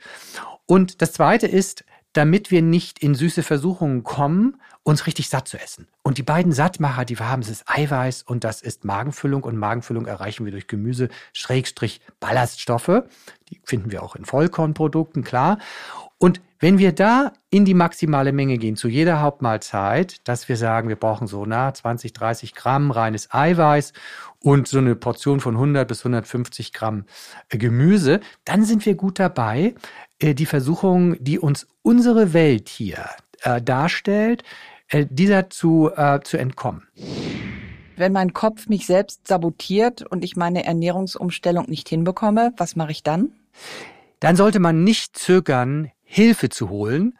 [0.66, 1.84] Und das Zweite ist,
[2.14, 5.88] damit wir nicht in süße Versuchungen kommen, uns richtig satt zu essen.
[6.02, 9.44] Und die beiden Sattmacher, die wir haben, das ist Eiweiß und das ist Magenfüllung.
[9.44, 13.04] Und Magenfüllung erreichen wir durch Gemüse, Schrägstrich Ballaststoffe.
[13.50, 15.60] Die finden wir auch in Vollkornprodukten, klar.
[16.18, 20.90] Und wenn wir da in die maximale Menge gehen, zu jeder Hauptmahlzeit, dass wir sagen,
[20.90, 23.94] wir brauchen so nah 20, 30 Gramm reines Eiweiß
[24.40, 27.06] und so eine Portion von 100 bis 150 Gramm
[27.50, 29.74] äh, Gemüse, dann sind wir gut dabei,
[30.20, 33.06] äh, die Versuchung, die uns unsere Welt hier
[33.42, 34.44] äh, darstellt,
[35.10, 35.90] dieser zu,
[36.26, 36.84] zu entkommen.
[37.96, 43.02] Wenn mein Kopf mich selbst sabotiert und ich meine Ernährungsumstellung nicht hinbekomme, was mache ich
[43.02, 43.32] dann?
[44.20, 47.18] Dann sollte man nicht zögern, Hilfe zu holen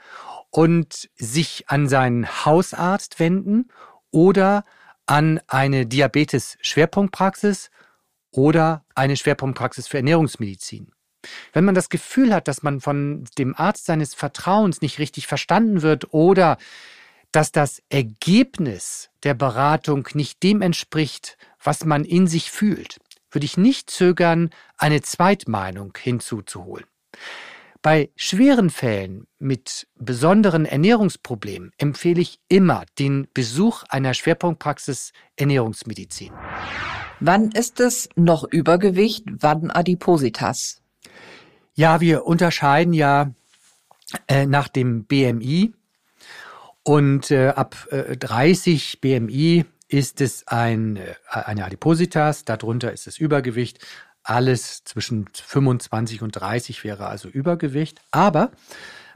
[0.50, 3.72] und sich an seinen Hausarzt wenden
[4.12, 4.66] oder
[5.06, 7.72] an eine Diabetes-Schwerpunktpraxis
[8.32, 10.92] oder eine Schwerpunktpraxis für Ernährungsmedizin.
[11.54, 15.84] Wenn man das Gefühl hat, dass man von dem Arzt seines Vertrauens nicht richtig verstanden
[15.84, 16.58] wird oder
[17.32, 23.56] dass das Ergebnis der Beratung nicht dem entspricht, was man in sich fühlt, würde ich
[23.56, 26.86] nicht zögern, eine Zweitmeinung hinzuzuholen.
[27.82, 36.32] Bei schweren Fällen mit besonderen Ernährungsproblemen empfehle ich immer den Besuch einer Schwerpunktpraxis Ernährungsmedizin.
[37.20, 40.82] Wann ist es noch Übergewicht, wann Adipositas?
[41.74, 43.34] Ja, wir unterscheiden ja
[44.28, 45.74] äh, nach dem BMI
[46.84, 53.18] und äh, ab äh, 30 BMI ist es ein, äh, eine Adipositas, darunter ist es
[53.18, 53.80] Übergewicht.
[54.24, 58.02] Alles zwischen 25 und 30 wäre also Übergewicht.
[58.12, 58.52] Aber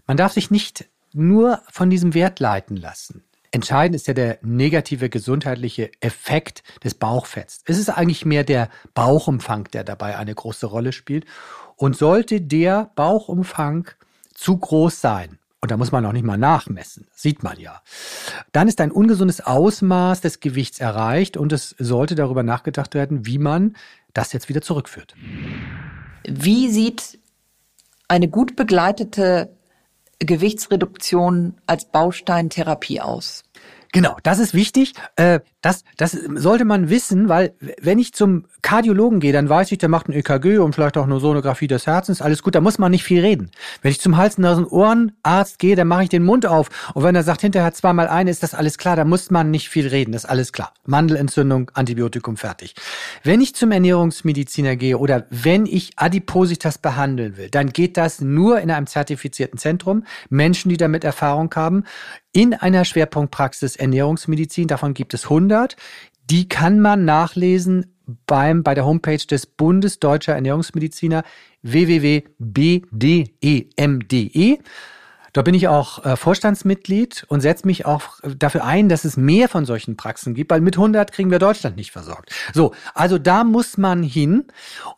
[0.07, 3.23] man darf sich nicht nur von diesem Wert leiten lassen.
[3.51, 7.61] Entscheidend ist ja der negative gesundheitliche Effekt des Bauchfetts.
[7.65, 11.25] Es ist eigentlich mehr der Bauchumfang, der dabei eine große Rolle spielt.
[11.77, 13.89] Und sollte der Bauchumfang
[14.33, 17.81] zu groß sein, und da muss man auch nicht mal nachmessen, sieht man ja,
[18.51, 23.39] dann ist ein ungesundes Ausmaß des Gewichts erreicht und es sollte darüber nachgedacht werden, wie
[23.39, 23.75] man
[24.15, 25.13] das jetzt wieder zurückführt.
[26.23, 27.19] Wie sieht
[28.07, 29.55] eine gut begleitete
[30.19, 33.43] Gewichtsreduktion als Bausteintherapie aus?
[33.91, 34.93] Genau, das ist wichtig.
[35.15, 39.79] Äh, das, das sollte man wissen, weil wenn ich zum Kardiologen gehe, dann weiß ich,
[39.79, 42.77] der macht ein EKG und vielleicht auch eine Sonographie des Herzens, alles gut, da muss
[42.77, 43.49] man nicht viel reden.
[43.81, 47.15] Wenn ich zum Hals, Nasen, Ohrenarzt gehe, dann mache ich den Mund auf und wenn
[47.15, 50.11] er sagt, hinterher zweimal eine, ist das alles klar, da muss man nicht viel reden,
[50.11, 50.71] das ist alles klar.
[50.85, 52.75] Mandelentzündung, Antibiotikum, fertig.
[53.23, 58.59] Wenn ich zum Ernährungsmediziner gehe oder wenn ich Adipositas behandeln will, dann geht das nur
[58.59, 61.85] in einem zertifizierten Zentrum, Menschen, die damit Erfahrung haben,
[62.33, 65.75] in einer Schwerpunktpraxis Ernährungsmedizin, davon gibt es 100 100.
[66.29, 67.85] Die kann man nachlesen
[68.27, 71.23] beim, bei der Homepage des Bundes Deutscher Ernährungsmediziner
[71.63, 72.25] www.bdemde.
[74.17, 74.57] E.
[75.33, 79.49] Da bin ich auch äh, Vorstandsmitglied und setze mich auch dafür ein, dass es mehr
[79.49, 82.31] von solchen Praxen gibt, weil mit 100 kriegen wir Deutschland nicht versorgt.
[82.53, 84.45] So, also da muss man hin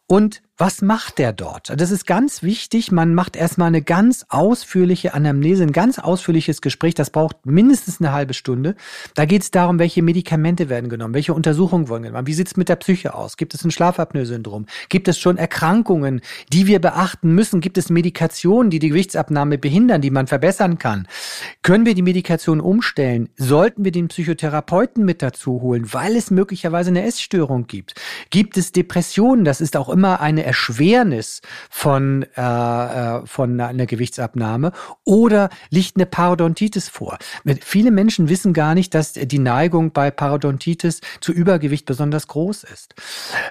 [0.05, 1.71] und was macht der dort?
[1.79, 2.91] Das ist ganz wichtig.
[2.91, 6.95] Man macht erstmal eine ganz ausführliche Anamnese, ein ganz ausführliches Gespräch.
[6.95, 8.75] Das braucht mindestens eine halbe Stunde.
[9.13, 12.57] Da geht es darum, welche Medikamente werden genommen, welche Untersuchungen wurden genommen, wie sieht es
[12.57, 13.37] mit der Psyche aus?
[13.37, 14.65] Gibt es ein Schlafapnoe-Syndrom?
[14.89, 17.61] Gibt es schon Erkrankungen, die wir beachten müssen?
[17.61, 21.07] Gibt es Medikationen, die die Gewichtsabnahme behindern, die man verbessern kann?
[21.61, 23.29] Können wir die Medikation umstellen?
[23.35, 27.93] Sollten wir den Psychotherapeuten mit dazu holen, weil es möglicherweise eine Essstörung gibt?
[28.31, 29.45] Gibt es Depressionen?
[29.45, 34.71] Das ist auch immer eine Erschwernis von, äh, äh, von einer Gewichtsabnahme
[35.03, 37.17] oder liegt eine Parodontitis vor.
[37.61, 42.95] Viele Menschen wissen gar nicht, dass die Neigung bei Parodontitis zu Übergewicht besonders groß ist.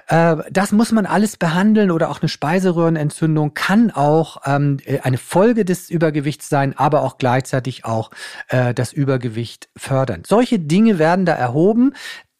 [0.07, 5.65] Äh, das muss man alles behandeln oder auch eine Speiseröhrenentzündung kann auch ähm, eine Folge
[5.65, 8.11] des Übergewichts sein, aber auch gleichzeitig auch
[8.47, 10.23] äh, das Übergewicht fördern.
[10.25, 11.93] Solche Dinge werden da erhoben.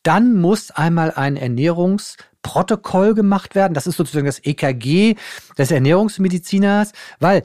[0.03, 3.74] Dann muss einmal ein Ernährungs Protokoll gemacht werden.
[3.74, 5.16] Das ist sozusagen das EKG
[5.58, 7.44] des Ernährungsmediziners, weil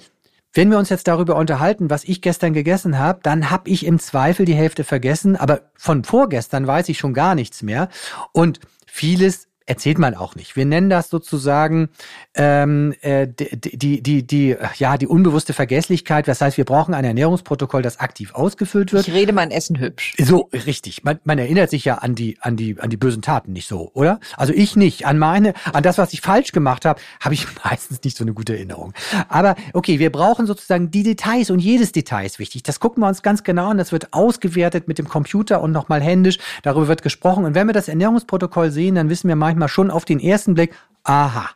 [0.55, 3.99] wenn wir uns jetzt darüber unterhalten, was ich gestern gegessen habe, dann habe ich im
[3.99, 7.89] Zweifel die Hälfte vergessen, aber von vorgestern weiß ich schon gar nichts mehr.
[8.33, 10.57] Und vieles erzählt man auch nicht.
[10.57, 11.89] Wir nennen das sozusagen
[12.35, 16.29] ähm, äh, die, die, die, die, ja, die unbewusste Vergesslichkeit.
[16.29, 19.09] Das heißt, wir brauchen ein Ernährungsprotokoll, das aktiv ausgefüllt wird.
[19.09, 20.15] Ich rede mein Essen hübsch.
[20.19, 21.05] So, richtig.
[21.05, 23.91] Man, man erinnert sich ja an die, an die, an die bösen Taten nicht so,
[23.95, 24.21] oder?
[24.37, 25.07] Also ich nicht.
[25.07, 28.35] An meine, an das, was ich falsch gemacht habe, habe ich meistens nicht so eine
[28.35, 28.93] gute Erinnerung.
[29.29, 32.63] Aber okay, wir brauchen sozusagen die Details und jedes Detail ist wichtig.
[32.63, 33.79] Das gucken wir uns ganz genau an.
[33.79, 36.39] Das wird ausgewertet mit dem Computer und nochmal händisch.
[36.63, 37.45] Darüber wird gesprochen.
[37.45, 40.75] Und wenn wir das Ernährungsprotokoll sehen, dann wissen wir manchmal schon auf den ersten Blick,
[41.05, 41.51] aha,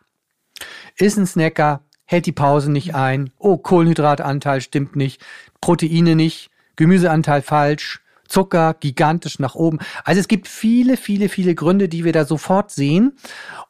[0.96, 3.30] ist ein Snacker, hält die Pause nicht ein.
[3.38, 5.24] Oh, Kohlenhydratanteil stimmt nicht.
[5.60, 6.50] Proteine nicht.
[6.76, 8.00] Gemüseanteil falsch.
[8.28, 9.78] Zucker gigantisch nach oben.
[10.04, 13.16] Also es gibt viele, viele, viele Gründe, die wir da sofort sehen.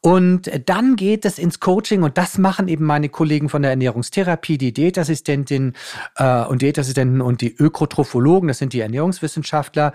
[0.01, 4.59] Und dann geht es ins Coaching und das machen eben meine Kollegen von der Ernährungstherapie,
[4.59, 5.75] die Diätassistentin
[6.17, 9.93] äh, und Diätassistenten und die Ökotrophologen, das sind die Ernährungswissenschaftler.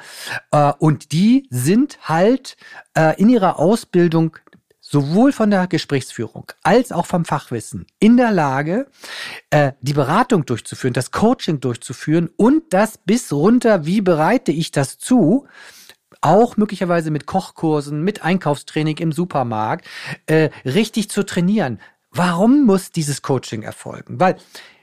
[0.51, 2.57] Äh, und die sind halt
[2.97, 4.37] äh, in ihrer Ausbildung
[4.91, 8.87] sowohl von der Gesprächsführung als auch vom Fachwissen in der Lage,
[9.49, 14.97] äh, die Beratung durchzuführen, das Coaching durchzuführen und das bis runter, wie bereite ich das
[14.97, 15.47] zu,
[16.19, 19.87] auch möglicherweise mit Kochkursen, mit Einkaufstraining im Supermarkt,
[20.25, 21.79] äh, richtig zu trainieren.
[22.11, 24.19] Warum muss dieses Coaching erfolgen?
[24.19, 24.35] Weil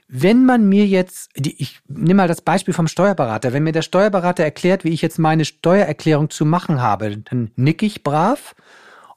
[0.07, 4.43] wenn man mir jetzt, ich nehme mal das Beispiel vom Steuerberater, wenn mir der Steuerberater
[4.43, 8.55] erklärt, wie ich jetzt meine Steuererklärung zu machen habe, dann nick ich brav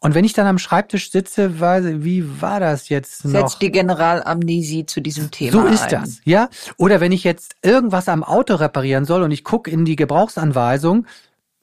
[0.02, 3.30] und wenn ich dann am Schreibtisch sitze, weiß, wie war das jetzt noch?
[3.30, 5.90] Setzt die Generalamnesie zu diesem Thema So ist ein.
[5.90, 6.48] das, ja.
[6.76, 11.06] Oder wenn ich jetzt irgendwas am Auto reparieren soll und ich gucke in die Gebrauchsanweisung,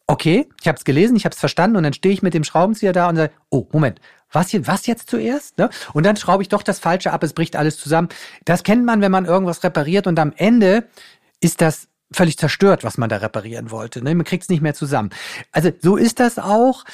[0.07, 2.45] okay, ich habe es gelesen, ich habe es verstanden und dann stehe ich mit dem
[2.45, 3.99] Schraubenzieher da und sage, oh, Moment,
[4.31, 5.57] was, hier, was jetzt zuerst?
[5.57, 5.69] Ne?
[5.91, 8.07] Und dann schraube ich doch das Falsche ab, es bricht alles zusammen.
[8.45, 10.87] Das kennt man, wenn man irgendwas repariert und am Ende
[11.41, 14.01] ist das völlig zerstört, was man da reparieren wollte.
[14.01, 14.15] Ne?
[14.15, 15.09] Man kriegt es nicht mehr zusammen.
[15.51, 16.85] Also so ist das auch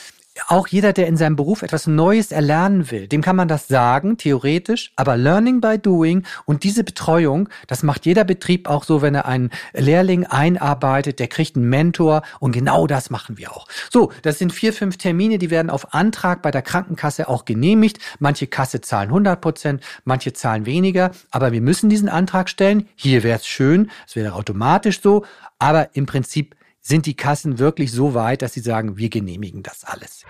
[0.47, 4.17] auch jeder, der in seinem Beruf etwas Neues erlernen will, dem kann man das sagen,
[4.17, 9.15] theoretisch, aber Learning by Doing und diese Betreuung, das macht jeder Betrieb auch so, wenn
[9.15, 13.67] er einen Lehrling einarbeitet, der kriegt einen Mentor und genau das machen wir auch.
[13.89, 17.99] So, das sind vier, fünf Termine, die werden auf Antrag bei der Krankenkasse auch genehmigt.
[18.19, 22.88] Manche Kasse zahlen 100 Prozent, manche zahlen weniger, aber wir müssen diesen Antrag stellen.
[22.95, 25.25] Hier wäre es schön, es wäre automatisch so,
[25.59, 26.55] aber im Prinzip
[26.86, 30.23] sind die Kassen wirklich so weit, dass sie sagen, wir genehmigen das alles.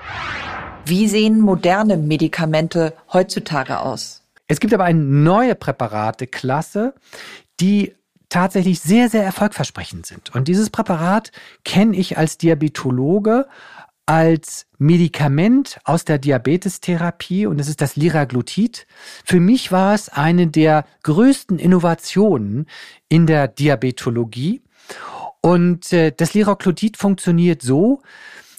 [0.86, 4.24] Wie sehen moderne Medikamente heutzutage aus?
[4.47, 6.93] Es gibt aber eine neue Präparateklasse,
[7.60, 7.93] die
[8.30, 10.34] tatsächlich sehr, sehr erfolgversprechend sind.
[10.34, 11.32] Und dieses Präparat
[11.66, 13.47] kenne ich als Diabetologe
[14.08, 18.86] als Medikament aus der Diabetestherapie und es ist das Liraglutid.
[19.24, 22.68] Für mich war es eine der größten Innovationen
[23.10, 24.62] in der Diabetologie
[25.46, 28.02] und äh, das Liraglutid funktioniert so,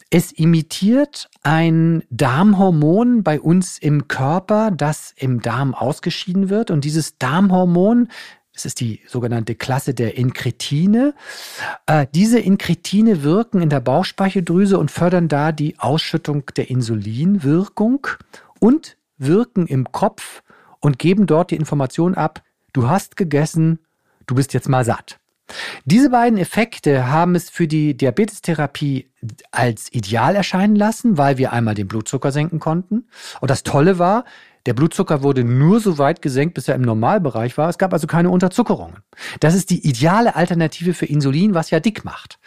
[0.09, 6.71] es imitiert ein Darmhormon bei uns im Körper, das im Darm ausgeschieden wird.
[6.71, 8.07] Und dieses Darmhormon,
[8.53, 11.15] das ist die sogenannte Klasse der Inkretine,
[11.87, 18.07] äh, diese Inkretine wirken in der Bauchspeicheldrüse und fördern da die Ausschüttung der Insulinwirkung
[18.61, 20.45] und wirken im Kopf
[20.79, 23.81] und geben dort die Information ab, du hast gegessen,
[24.29, 25.19] du bist jetzt mal satt.
[25.85, 29.11] Diese beiden Effekte haben es für die Diabetestherapie
[29.53, 33.09] als ideal erscheinen lassen, weil wir einmal den Blutzucker senken konnten.
[33.41, 34.25] Und das Tolle war,
[34.67, 37.69] der Blutzucker wurde nur so weit gesenkt, bis er im Normalbereich war.
[37.69, 38.99] Es gab also keine Unterzuckerungen.
[39.39, 42.41] Das ist die ideale Alternative für Insulin, was ja dick macht.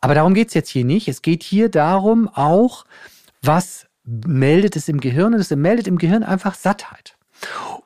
[0.00, 1.06] Aber darum geht's jetzt hier nicht.
[1.06, 2.84] Es geht hier darum auch,
[3.42, 5.34] was meldet es im Gehirn?
[5.34, 7.16] Und es meldet im Gehirn einfach Sattheit.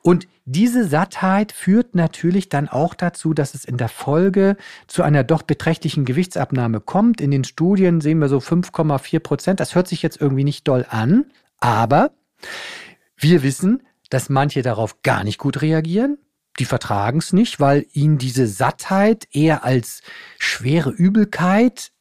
[0.01, 4.55] Und diese Sattheit führt natürlich dann auch dazu, dass es in der Folge
[4.87, 7.19] zu einer doch beträchtlichen Gewichtsabnahme kommt.
[7.19, 9.59] In den Studien sehen wir so 5,4 Prozent.
[9.59, 11.25] Das hört sich jetzt irgendwie nicht doll an,
[11.59, 12.11] aber
[13.17, 16.17] wir wissen, dass manche darauf gar nicht gut reagieren.
[16.59, 20.01] Die vertragen es nicht, weil ihnen diese Sattheit eher als
[20.39, 21.91] schwere Übelkeit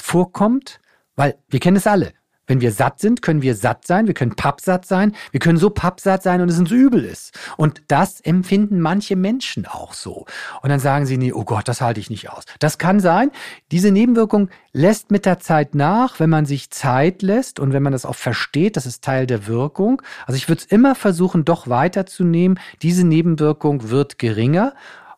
[0.00, 0.80] vorkommt.
[1.16, 2.12] Weil wir kennen es alle.
[2.48, 5.70] Wenn wir satt sind, können wir satt sein, wir können pappsatt sein, wir können so
[5.70, 7.38] pappsatt sein und es uns übel ist.
[7.56, 10.26] Und das empfinden manche Menschen auch so.
[10.62, 12.44] Und dann sagen sie, nee, oh Gott, das halte ich nicht aus.
[12.58, 13.30] Das kann sein.
[13.70, 17.92] Diese Nebenwirkung lässt mit der Zeit nach, wenn man sich Zeit lässt und wenn man
[17.92, 20.00] das auch versteht, das ist Teil der Wirkung.
[20.26, 22.58] Also ich würde es immer versuchen, doch weiterzunehmen.
[22.82, 24.74] Diese Nebenwirkung wird geringer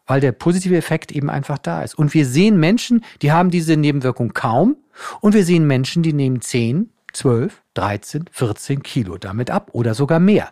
[0.06, 1.96] weil der positive Effekt eben einfach da ist.
[1.96, 4.76] Und wir sehen Menschen, die haben diese Nebenwirkung kaum.
[5.20, 10.20] Und wir sehen Menschen, die nehmen 10, 12, 13, 14 Kilo damit ab oder sogar
[10.20, 10.50] mehr.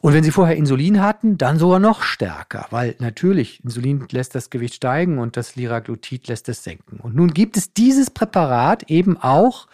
[0.00, 4.50] Und wenn Sie vorher Insulin hatten, dann sogar noch stärker, weil natürlich Insulin lässt das
[4.50, 7.00] Gewicht steigen und das Liraglutid lässt es senken.
[7.00, 9.66] Und nun gibt es dieses Präparat eben auch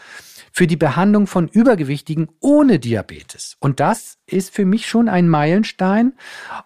[0.53, 3.57] für die Behandlung von Übergewichtigen ohne Diabetes.
[3.61, 6.15] Und das ist für mich schon ein Meilenstein.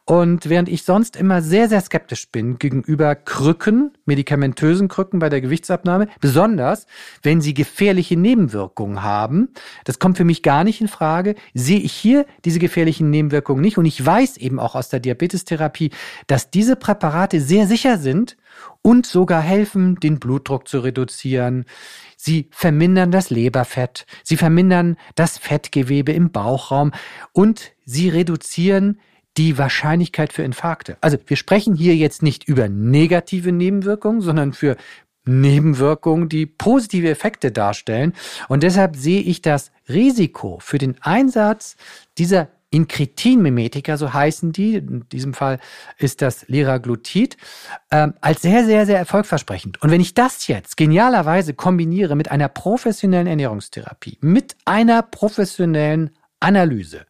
[0.04, 5.40] Und während ich sonst immer sehr, sehr skeptisch bin gegenüber Krücken, medikamentösen Krücken bei der
[5.40, 6.86] Gewichtsabnahme, besonders
[7.22, 9.48] wenn sie gefährliche Nebenwirkungen haben,
[9.84, 13.78] das kommt für mich gar nicht in Frage, sehe ich hier diese gefährlichen Nebenwirkungen nicht.
[13.78, 15.90] Und ich weiß eben auch aus der Diabetestherapie,
[16.26, 18.36] dass diese Präparate sehr sicher sind
[18.86, 21.64] und sogar helfen, den Blutdruck zu reduzieren.
[22.18, 26.92] Sie vermindern das Leberfett, sie vermindern das Fettgewebe im Bauchraum
[27.32, 29.00] und sie reduzieren
[29.38, 30.98] die Wahrscheinlichkeit für Infarkte.
[31.00, 34.76] Also wir sprechen hier jetzt nicht über negative Nebenwirkungen, sondern für
[35.24, 38.12] Nebenwirkungen, die positive Effekte darstellen.
[38.48, 41.76] Und deshalb sehe ich das Risiko für den Einsatz
[42.18, 45.60] dieser Inkretinmimetika, so heißen die, in diesem Fall
[45.96, 47.36] ist das Liraglutid,
[47.90, 49.80] äh, als sehr, sehr, sehr erfolgversprechend.
[49.80, 56.10] Und wenn ich das jetzt genialerweise kombiniere mit einer professionellen Ernährungstherapie, mit einer professionellen
[56.40, 57.06] Analyse,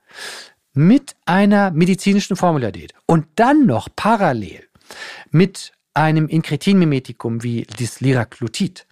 [0.74, 4.68] mit einer medizinischen Formuladiät und dann noch parallel
[5.30, 8.86] mit einem Inkretinmimetikum wie das Liraglutid,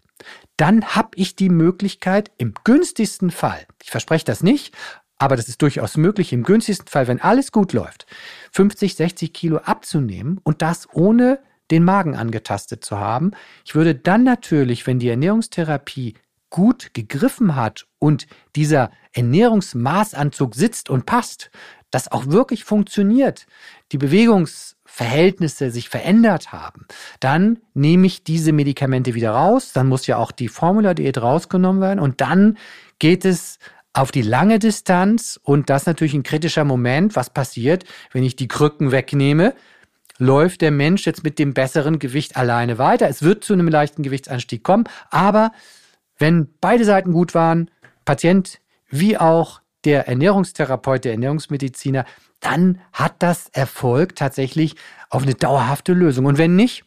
[0.56, 4.74] dann habe ich die Möglichkeit im günstigsten Fall, ich verspreche das nicht,
[5.22, 8.06] aber das ist durchaus möglich, im günstigsten Fall, wenn alles gut läuft,
[8.50, 11.38] 50, 60 Kilo abzunehmen und das ohne
[11.70, 13.30] den Magen angetastet zu haben.
[13.64, 16.14] Ich würde dann natürlich, wenn die Ernährungstherapie
[16.50, 21.52] gut gegriffen hat und dieser Ernährungsmaßanzug sitzt und passt,
[21.92, 23.46] das auch wirklich funktioniert,
[23.92, 26.86] die Bewegungsverhältnisse sich verändert haben,
[27.20, 32.00] dann nehme ich diese Medikamente wieder raus, dann muss ja auch die Formula-Diät rausgenommen werden
[32.00, 32.58] und dann
[32.98, 33.60] geht es
[33.92, 37.16] auf die lange Distanz und das natürlich ein kritischer Moment.
[37.16, 39.54] Was passiert, wenn ich die Krücken wegnehme?
[40.18, 43.08] Läuft der Mensch jetzt mit dem besseren Gewicht alleine weiter?
[43.08, 45.52] Es wird zu einem leichten Gewichtsanstieg kommen, aber
[46.18, 47.70] wenn beide Seiten gut waren,
[48.04, 52.04] Patient wie auch der Ernährungstherapeut, der Ernährungsmediziner,
[52.40, 54.76] dann hat das Erfolg tatsächlich
[55.10, 56.26] auf eine dauerhafte Lösung.
[56.26, 56.84] Und wenn nicht,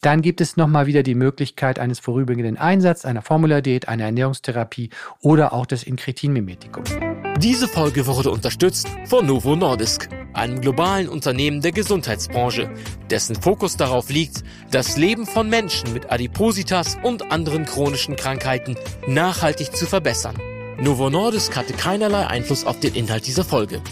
[0.00, 4.90] dann gibt es nochmal wieder die Möglichkeit eines vorübergehenden Einsatzes, einer Formuladiät, einer Ernährungstherapie
[5.20, 6.90] oder auch des Inkretinmimetikums.
[7.38, 12.70] Diese Folge wurde unterstützt von Novo Nordisk, einem globalen Unternehmen der Gesundheitsbranche,
[13.10, 18.76] dessen Fokus darauf liegt, das Leben von Menschen mit Adipositas und anderen chronischen Krankheiten
[19.06, 20.36] nachhaltig zu verbessern.
[20.80, 23.82] Novo Nordisk hatte keinerlei Einfluss auf den Inhalt dieser Folge.